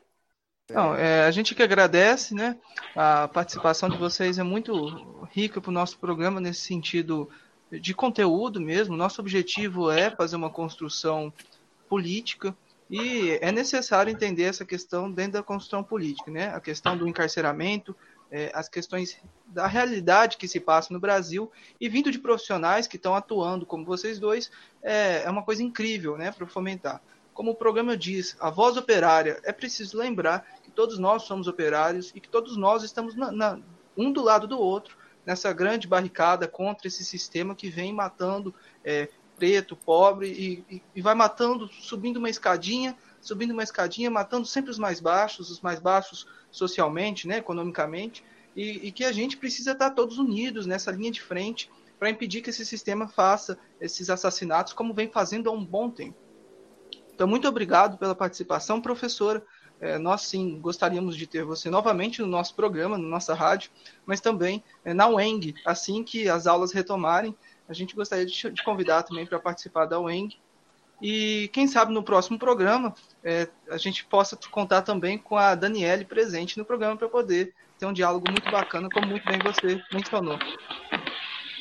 [0.69, 2.57] Não, é, a gente que agradece, né?
[2.95, 7.29] A participação de vocês é muito rica para o nosso programa nesse sentido
[7.71, 8.95] de conteúdo mesmo.
[8.95, 11.31] Nosso objetivo é fazer uma construção
[11.87, 12.55] política
[12.89, 16.53] e é necessário entender essa questão dentro da construção política, né?
[16.53, 17.95] A questão do encarceramento,
[18.31, 22.97] é, as questões da realidade que se passa no Brasil e vindo de profissionais que
[22.97, 24.51] estão atuando como vocês dois
[24.81, 26.31] é, é uma coisa incrível, né?
[26.31, 27.01] Para fomentar.
[27.33, 30.43] Como o programa diz, a voz operária, é preciso lembrar
[30.77, 33.59] todos nós somos operários e que todos nós estamos na, na,
[33.97, 38.53] um do lado do outro nessa grande barricada contra esse sistema que vem matando
[38.85, 44.45] é, preto, pobre e, e, e, vai matando, subindo uma escadinha, subindo uma escadinha, matando
[44.45, 48.23] sempre os mais baixos, os mais baixos socialmente, né, economicamente,
[48.55, 52.41] e, e que a gente precisa estar todos unidos nessa linha de frente para impedir
[52.41, 56.17] que esse sistema faça esses assassinatos como vem fazendo há um bom tempo.
[57.13, 59.43] Então, muito obrigado pela participação, professora
[59.79, 63.71] é, nós sim gostaríamos de ter você novamente no nosso programa, na nossa rádio,
[64.05, 67.35] mas também é, na UENG, assim que as aulas retomarem,
[67.67, 70.39] a gente gostaria de, de convidar também para participar da UENG.
[71.01, 72.93] E quem sabe no próximo programa
[73.23, 77.85] é, a gente possa contar também com a Daniele presente no programa para poder ter
[77.85, 80.39] um diálogo muito bacana, como muito bem você mencionou.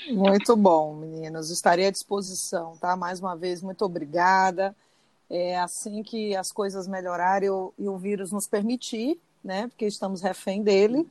[0.09, 1.51] Muito bom, meninos.
[1.51, 2.97] Estarei à disposição, tá?
[2.97, 4.74] Mais uma vez, muito obrigada
[5.28, 10.62] é, assim que as coisas melhorarem e o vírus nos permitir, né, porque estamos refém
[10.62, 11.07] dele.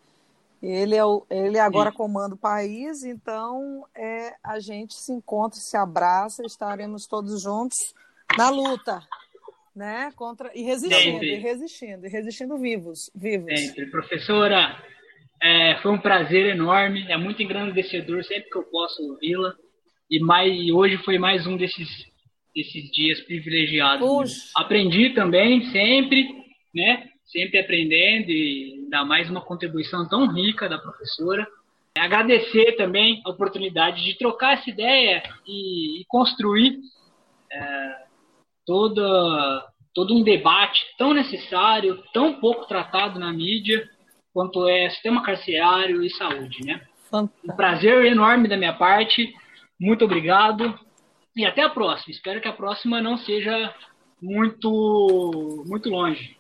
[0.62, 1.98] Ele, é o, ele agora Sim.
[1.98, 7.94] comanda o país, então é, a gente se encontra, se abraça, estaremos todos juntos
[8.38, 9.02] na luta,
[9.76, 10.12] né?
[10.16, 11.36] Contra e resistindo, Sempre.
[11.36, 13.60] e resistindo, e resistindo vivos, vivos.
[13.60, 14.82] Sempre, professora.
[15.42, 19.54] É, foi um prazer enorme, é muito engrandecedor sempre que eu posso ouvi-la.
[20.10, 21.88] E mais, hoje foi mais um desses
[22.56, 24.08] esses dias privilegiados.
[24.08, 24.52] Puxa.
[24.56, 26.30] Aprendi também, sempre,
[26.74, 27.10] né?
[27.26, 31.46] Sempre aprendendo e dar mais uma contribuição tão rica da professora.
[31.98, 36.80] Agradecer também a oportunidade de trocar essa ideia e, e construir
[37.52, 38.05] é,
[38.66, 43.88] toda, todo um debate tão necessário, tão pouco tratado na mídia,
[44.34, 46.82] quanto é sistema carcerário e saúde, né?
[47.10, 47.52] Fantástico.
[47.52, 49.34] Um prazer enorme da minha parte.
[49.80, 50.78] Muito obrigado.
[51.36, 52.12] E até a próxima.
[52.14, 53.74] Espero que a próxima não seja
[54.22, 56.38] muito, muito longe.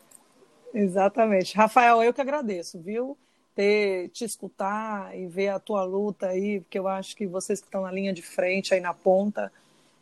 [0.73, 1.55] Exatamente.
[1.55, 3.17] Rafael, eu que agradeço, viu?
[3.53, 7.67] Ter, te escutar e ver a tua luta aí, porque eu acho que vocês que
[7.67, 9.51] estão na linha de frente, aí na ponta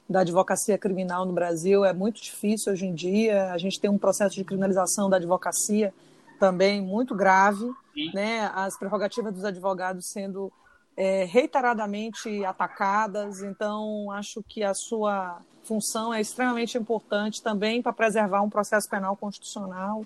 [0.10, 3.52] da advocacia criminal no Brasil, é muito difícil hoje em dia.
[3.52, 5.94] A gente tem um processo de criminalização da advocacia
[6.40, 8.12] também muito grave, Sim.
[8.14, 8.52] né?
[8.54, 10.52] As prerrogativas dos advogados sendo
[10.96, 18.42] é, reiteradamente atacadas, então acho que a sua função é extremamente importante também para preservar
[18.42, 20.06] um processo penal constitucional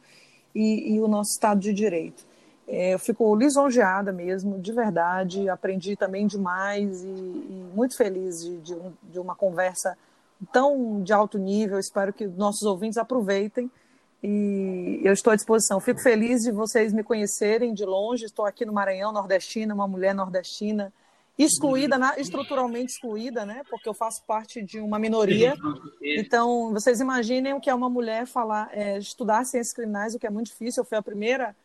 [0.54, 2.27] e, e o nosso Estado de Direito.
[2.68, 8.58] É, eu fico lisonjeada mesmo, de verdade, aprendi também demais e, e muito feliz de,
[8.58, 9.98] de, um, de uma conversa
[10.52, 11.80] tão de alto nível.
[11.80, 13.72] Espero que nossos ouvintes aproveitem
[14.22, 15.80] e eu estou à disposição.
[15.80, 18.26] Fico feliz de vocês me conhecerem de longe.
[18.26, 20.92] Estou aqui no Maranhão, nordestina, uma mulher nordestina,
[21.38, 23.62] excluída, na, estruturalmente excluída, né?
[23.70, 25.54] Porque eu faço parte de uma minoria.
[26.02, 30.28] Então, vocês imaginem o que é uma mulher falar, é, estudar ciências criminais, o que
[30.28, 30.82] é muito difícil.
[30.82, 31.56] Eu fui a primeira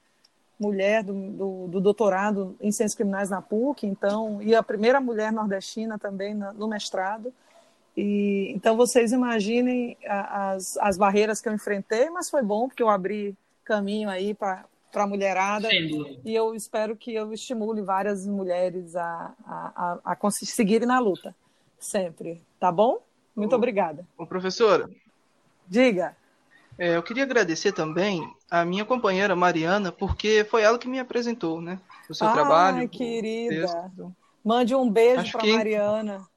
[0.62, 5.32] mulher do, do, do doutorado em ciências criminais na PUC, então, e a primeira mulher
[5.32, 7.32] nordestina também no mestrado.
[7.96, 12.88] E, então vocês imaginem as, as barreiras que eu enfrentei, mas foi bom porque eu
[12.88, 19.34] abri caminho aí para a mulherada e eu espero que eu estimule várias mulheres a,
[19.44, 21.34] a, a, a conseguirem na luta,
[21.78, 23.02] sempre, tá bom?
[23.34, 24.06] Muito ô, obrigada.
[24.16, 24.88] Ô, professora.
[25.66, 26.16] Diga.
[26.78, 28.22] É, eu queria agradecer também
[28.52, 31.80] a minha companheira Mariana, porque foi ela que me apresentou, né?
[32.06, 32.78] O seu Ai, trabalho.
[32.80, 33.90] Ai, querida.
[34.44, 35.56] Mande um beijo para que...
[35.56, 36.28] Mariana.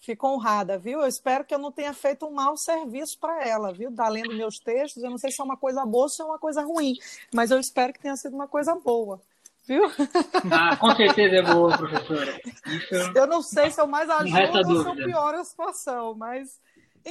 [0.00, 1.02] Fico honrada, viu?
[1.02, 3.94] Eu espero que eu não tenha feito um mau serviço para ela, viu?
[3.94, 6.24] Tá lendo meus textos, eu não sei se é uma coisa boa ou se é
[6.24, 6.94] uma coisa ruim,
[7.32, 9.20] mas eu espero que tenha sido uma coisa boa.
[9.68, 9.84] viu?
[10.50, 12.40] Ah, com certeza é boa, professora.
[12.66, 16.58] Isso Eu não sei se eu mais ajudo ou se eu pioro a situação, mas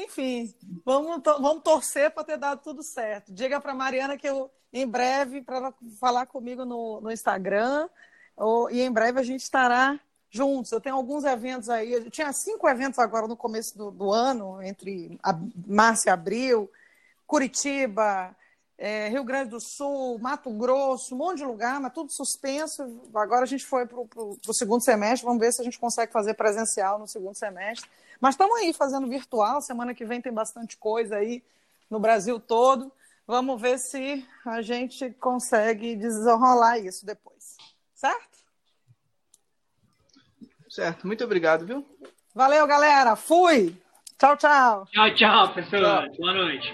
[0.04, 0.54] enfim,
[0.86, 3.34] vamos, vamos torcer para ter dado tudo certo.
[3.34, 7.90] Diga para Mariana que eu, em breve, para ela falar comigo no, no Instagram,
[8.36, 10.72] ou- e em breve a gente estará juntos.
[10.72, 14.62] Eu tenho alguns eventos aí, eu tinha cinco eventos agora no começo do, do ano,
[14.62, 15.20] entre
[15.66, 16.70] março e abril,
[17.26, 18.36] Curitiba,
[18.78, 23.02] é, Rio Grande do Sul, Mato Grosso, um monte de lugar, mas tudo suspenso.
[23.16, 26.36] Agora a gente foi para o segundo semestre, vamos ver se a gente consegue fazer
[26.36, 27.90] presencial no segundo semestre.
[28.20, 31.44] Mas estamos aí fazendo virtual, semana que vem tem bastante coisa aí
[31.90, 32.92] no Brasil todo.
[33.26, 37.58] Vamos ver se a gente consegue desenrolar isso depois.
[37.94, 38.38] Certo?
[40.70, 41.86] Certo, muito obrigado, viu?
[42.34, 43.16] Valeu, galera.
[43.16, 43.76] Fui.
[44.18, 44.86] Tchau, tchau.
[44.92, 46.10] Tchau, tchau, professora.
[46.18, 46.68] Boa noite.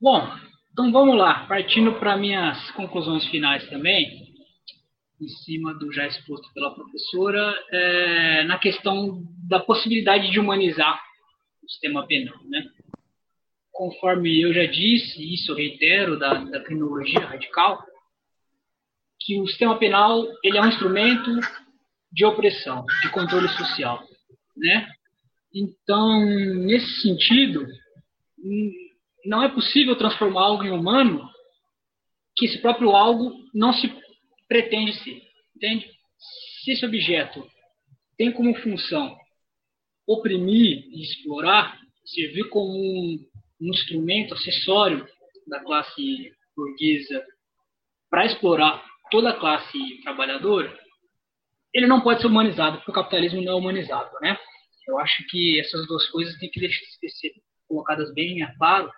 [0.00, 0.20] Bom,
[0.72, 1.46] então vamos lá.
[1.46, 4.27] Partindo para minhas conclusões finais também,
[5.20, 11.02] em cima do já exposto pela professora, é, na questão da possibilidade de humanizar
[11.62, 12.64] o sistema penal, né?
[13.72, 17.82] Conforme eu já disse, e isso eu reitero, da, da criminologia radical,
[19.20, 21.30] que o sistema penal ele é um instrumento
[22.12, 24.02] de opressão, de controle social,
[24.56, 24.88] né?
[25.54, 27.66] Então, nesse sentido,
[29.24, 31.28] não é possível transformar algo em humano
[32.36, 33.92] que esse próprio algo não se
[34.48, 35.22] pretende ser.
[35.54, 35.90] Entende?
[36.64, 37.46] Se esse objeto
[38.16, 39.16] tem como função
[40.06, 43.28] oprimir e explorar, servir como um,
[43.60, 45.06] um instrumento acessório
[45.46, 47.24] da classe burguesa
[48.10, 50.76] para explorar toda a classe trabalhadora,
[51.72, 54.38] ele não pode ser humanizado, porque o capitalismo não é humanizado, né?
[54.86, 57.32] Eu acho que essas duas coisas têm que ser
[57.68, 58.90] colocadas bem a claro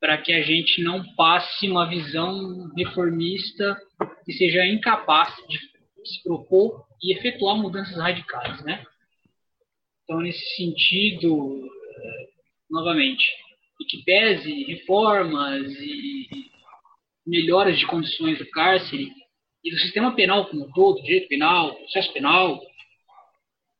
[0.00, 3.76] para que a gente não passe uma visão reformista
[4.24, 5.58] que seja incapaz de
[6.08, 8.84] se propor e efetuar mudanças radicais, né?
[10.04, 12.28] Então, nesse sentido, eh,
[12.70, 13.24] novamente,
[13.80, 16.50] e que pese reformas e
[17.26, 19.10] melhoras de condições do cárcere
[19.62, 22.60] e do sistema penal como um todo, direito penal, processo penal,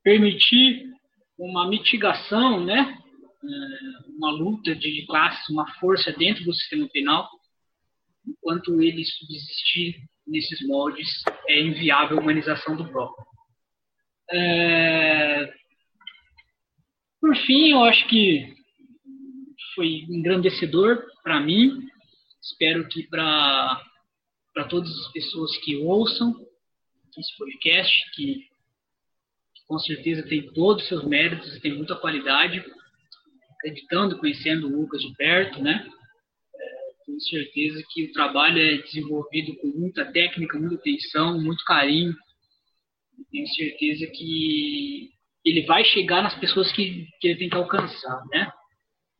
[0.04, 0.90] permitir
[1.38, 2.96] uma mitigação, né?
[3.43, 7.28] Eh, uma luta de classes, uma força dentro do sistema penal,
[8.26, 11.09] enquanto ele subsistir nesses moldes,
[11.49, 13.26] é inviável a humanização do próprio.
[14.30, 15.53] É,
[17.20, 18.55] Por fim, eu acho que
[19.74, 21.88] foi engrandecedor para mim.
[22.43, 23.80] Espero que para
[24.68, 26.34] todas as pessoas que ouçam
[27.16, 28.49] esse podcast, que
[29.66, 32.64] com certeza tem todos os seus méritos e tem muita qualidade,
[33.61, 35.86] acreditando, conhecendo o Lucas de perto, né?
[37.04, 42.14] Tenho certeza que o trabalho é desenvolvido com muita técnica, muita atenção, muito carinho.
[43.30, 45.11] Tenho certeza que
[45.44, 48.50] ele vai chegar nas pessoas que, que ele tem que alcançar, né?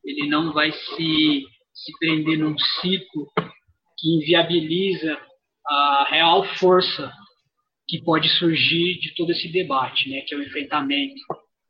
[0.03, 3.31] Ele não vai se, se prender num ciclo
[3.97, 5.19] que inviabiliza
[5.67, 7.11] a real força
[7.87, 11.21] que pode surgir de todo esse debate, né, que é o enfrentamento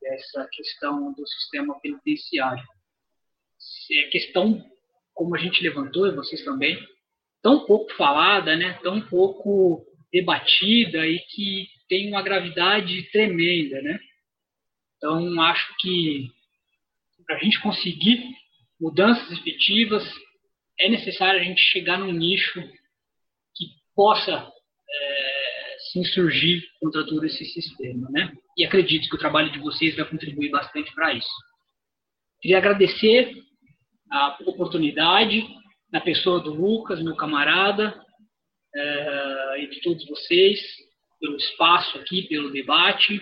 [0.02, 2.64] dessa questão do sistema penitenciário.
[3.91, 4.64] É questão,
[5.14, 6.80] como a gente levantou, e vocês também,
[7.41, 13.99] tão pouco falada, né, tão pouco debatida e que tem uma gravidade tremenda, né?
[14.97, 16.30] Então, acho que
[17.26, 18.24] para a gente conseguir
[18.80, 20.04] mudanças efetivas,
[20.80, 22.62] é necessário a gente chegar num nicho
[23.56, 24.52] que possa
[25.91, 28.31] se insurgir contra todo esse sistema, né?
[28.57, 31.29] E acredito que o trabalho de vocês vai contribuir bastante para isso.
[32.41, 33.35] Queria agradecer
[34.09, 35.45] a oportunidade
[35.91, 38.01] na pessoa do Lucas, meu camarada,
[38.73, 40.59] é, e de todos vocês,
[41.19, 43.21] pelo espaço aqui, pelo debate.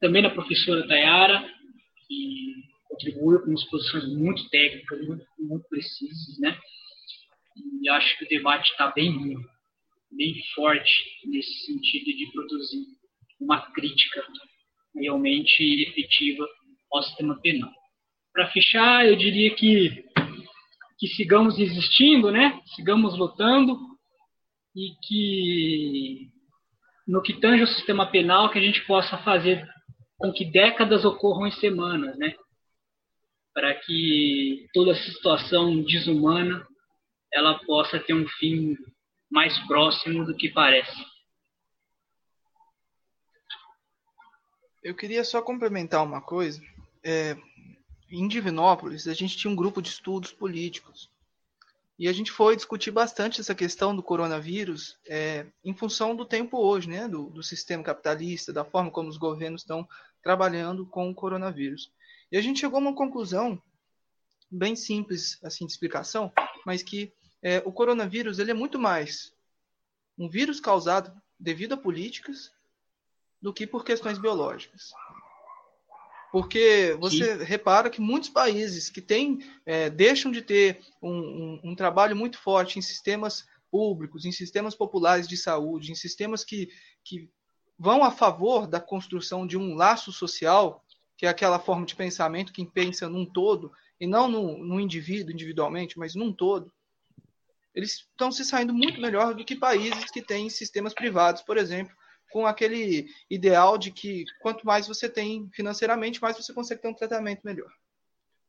[0.00, 1.40] Também na professora Tayara,
[2.06, 2.54] que
[2.88, 6.56] contribuiu com exposições muito técnicas, muito, muito precisas, né?
[7.82, 9.36] E acho que o debate está bem,
[10.10, 10.92] bem forte
[11.24, 12.84] nesse sentido de produzir
[13.40, 14.24] uma crítica
[14.94, 16.46] realmente efetiva
[16.92, 17.70] ao sistema penal.
[18.32, 20.04] Para fechar, eu diria que
[20.98, 22.60] que sigamos existindo, né?
[22.74, 23.78] Sigamos lutando
[24.74, 26.28] e que
[27.06, 29.64] no que tange o sistema penal que a gente possa fazer
[30.18, 32.34] com que décadas ocorram em semanas, né?
[33.54, 36.66] Para que toda essa situação desumana
[37.32, 38.76] ela possa ter um fim
[39.30, 41.04] mais próximo do que parece.
[44.82, 46.62] Eu queria só complementar uma coisa.
[47.02, 47.36] É,
[48.10, 51.10] em Divinópolis, a gente tinha um grupo de estudos políticos.
[51.98, 56.56] E a gente foi discutir bastante essa questão do coronavírus é, em função do tempo
[56.56, 59.86] hoje, né, do, do, sistema capitalista, da forma como os governos estão
[60.22, 61.90] trabalhando com o coronavírus.
[62.30, 63.60] E a gente chegou a uma conclusão
[64.48, 66.32] bem simples assim de explicação,
[66.64, 67.12] mas que
[67.42, 69.32] é, o coronavírus ele é muito mais
[70.18, 72.52] um vírus causado devido a políticas
[73.40, 74.92] do que por questões biológicas.
[76.30, 81.74] Porque você repara que muitos países que têm, é, deixam de ter um, um, um,
[81.74, 86.68] trabalho muito forte em sistemas públicos, em sistemas populares de saúde, em sistemas que,
[87.02, 87.30] que
[87.78, 90.84] vão a favor da construção de um laço social,
[91.16, 95.32] que é aquela forma de pensamento que pensa num todo, e não no, no indivíduo
[95.32, 96.70] individualmente, mas num todo,
[97.74, 101.94] eles estão se saindo muito melhor do que países que têm sistemas privados, por exemplo,
[102.30, 106.94] com aquele ideal de que quanto mais você tem financeiramente, mais você consegue ter um
[106.94, 107.70] tratamento melhor.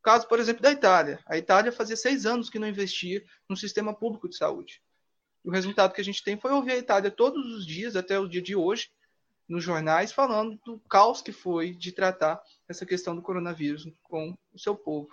[0.02, 1.20] Caso, por exemplo, da Itália.
[1.26, 4.82] A Itália fazia seis anos que não investia no sistema público de saúde.
[5.44, 8.28] O resultado que a gente tem foi ouvir a Itália todos os dias, até o
[8.28, 8.90] dia de hoje,
[9.48, 14.58] nos jornais, falando do caos que foi de tratar essa questão do coronavírus com o
[14.58, 15.10] seu povo.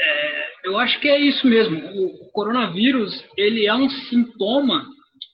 [0.00, 1.78] É, eu acho que é isso mesmo.
[1.78, 4.86] O coronavírus, ele é um sintoma,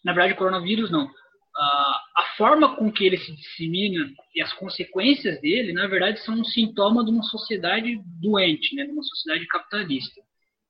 [0.05, 1.11] na verdade, o coronavírus não.
[1.57, 6.35] A, a forma com que ele se dissemina e as consequências dele, na verdade, são
[6.35, 10.21] um sintoma de uma sociedade doente, né, de uma sociedade capitalista.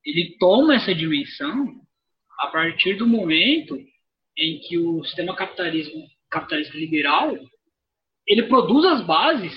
[0.04, 1.74] Ele toma essa dimensão
[2.40, 3.78] a partir do momento
[4.36, 7.36] em que o sistema capitalismo, capitalista liberal
[8.30, 9.52] ele produz as bases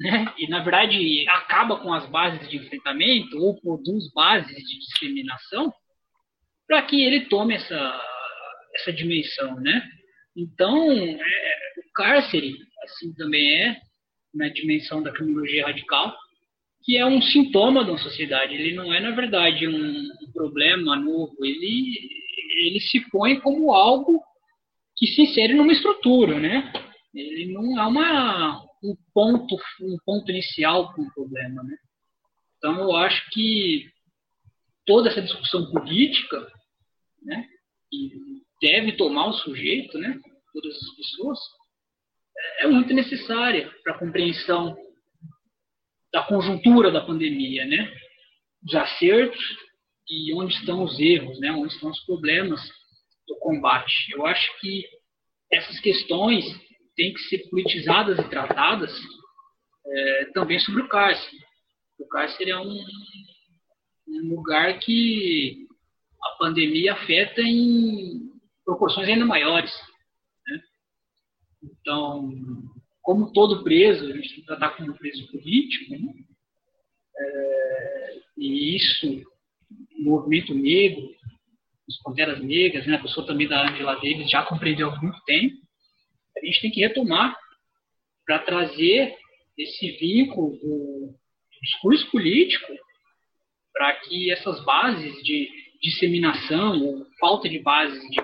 [0.00, 0.32] né?
[0.38, 5.70] e na verdade acaba com as bases de enfrentamento ou produz bases de discriminação
[6.66, 8.00] para que ele tome essa,
[8.76, 9.60] essa dimensão.
[9.60, 9.82] Né?
[10.34, 11.18] Então, é,
[11.78, 13.76] o cárcere assim também é
[14.34, 16.16] na dimensão da criminologia radical,
[16.82, 18.54] que é um sintoma uma sociedade.
[18.54, 21.98] Ele não é, na verdade, um, um problema novo, ele,
[22.64, 24.22] ele se põe como algo
[24.96, 26.72] que se insere numa estrutura, né?
[27.12, 31.76] Ele não é uma, um ponto, um ponto inicial para um problema, né?
[32.56, 33.90] Então eu acho que
[34.86, 36.50] toda essa discussão política,
[37.22, 37.48] né,
[37.90, 40.18] que deve tomar o sujeito, né,
[40.52, 41.38] todas as pessoas,
[42.58, 44.76] é muito necessária para a compreensão
[46.12, 47.92] da conjuntura da pandemia, né?
[48.66, 49.40] Os acertos
[50.08, 51.52] e onde estão os erros, né?
[51.52, 52.60] Onde estão os problemas
[53.28, 54.12] do combate.
[54.12, 54.84] Eu acho que
[55.50, 56.44] essas questões
[57.00, 58.92] têm que ser politizadas e tratadas
[59.86, 61.38] é, também sobre o cárcere.
[61.98, 62.84] O cárcere é um,
[64.06, 65.66] um lugar que
[66.22, 68.30] a pandemia afeta em
[68.66, 69.72] proporções ainda maiores.
[70.46, 70.60] Né?
[71.62, 72.30] Então,
[73.00, 76.12] como todo preso, a gente tratar como preso político, né?
[77.16, 79.24] é, e isso,
[79.98, 81.08] o movimento negro,
[81.88, 82.96] as Panteras Negras, né?
[82.96, 85.69] a pessoa também da Angela Davis já compreendeu há muito tempo,
[86.40, 87.36] a gente tem que retomar
[88.24, 89.16] para trazer
[89.56, 91.14] esse vínculo do
[91.62, 92.72] discurso político
[93.72, 95.48] para que essas bases de
[95.82, 98.16] disseminação ou falta de bases de,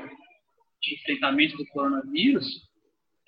[0.83, 2.47] de, enfrentamento do coronavírus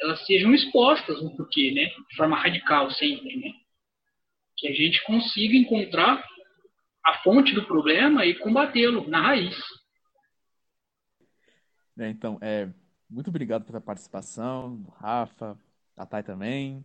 [0.01, 1.86] elas sejam expostas no porquê, né?
[1.86, 3.53] De forma radical sempre, né?
[4.57, 6.24] Que a gente consiga encontrar
[7.05, 9.57] a fonte do problema e combatê-lo na raiz.
[11.99, 12.68] É, então, é,
[13.09, 15.59] muito obrigado pela participação, Rafa,
[15.96, 16.84] a Thay também.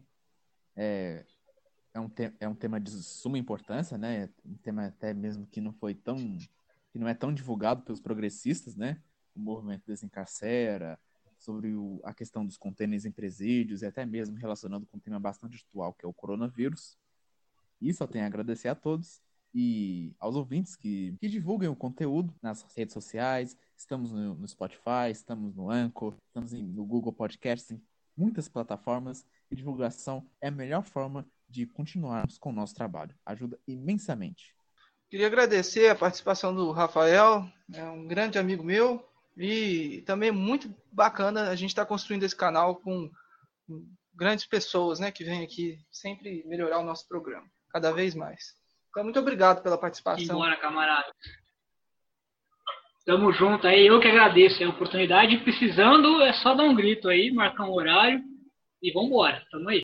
[0.76, 1.26] É,
[1.94, 4.30] é, um te, é um tema de suma importância, né?
[4.46, 6.18] Um tema até mesmo que não foi tão
[6.92, 9.02] que não é tão divulgado pelos progressistas, né?
[9.36, 11.00] O movimento desencarcera,
[11.40, 15.20] sobre o, a questão dos contêineres em presídios e até mesmo relacionando com um tema
[15.20, 16.98] bastante atual, que é o coronavírus.
[17.82, 19.22] E só tenho a agradecer a todos
[19.54, 23.56] e aos ouvintes que, que divulguem o conteúdo nas redes sociais.
[23.78, 27.82] Estamos no, no Spotify, estamos no Anchor, estamos em, no Google Podcasts, em
[28.18, 29.26] muitas plataformas.
[29.52, 33.16] E divulgação é a melhor forma de continuarmos com o nosso trabalho.
[33.26, 34.56] Ajuda imensamente.
[35.10, 39.08] Queria agradecer a participação do Rafael, é um grande amigo meu,
[39.38, 43.12] e também muito bacana a gente estar tá construindo esse canal com
[44.16, 48.56] grandes pessoas né, que vêm aqui sempre melhorar o nosso programa, cada vez mais.
[48.94, 50.38] Então, muito obrigado pela participação.
[50.38, 51.12] Bora, camarada.
[53.04, 53.88] Tamo junto aí.
[53.88, 55.40] Eu que agradeço a oportunidade.
[55.40, 58.22] Precisando, é só dar um grito aí, marcar um horário
[58.84, 59.44] e vambora.
[59.50, 59.82] Tamo aí.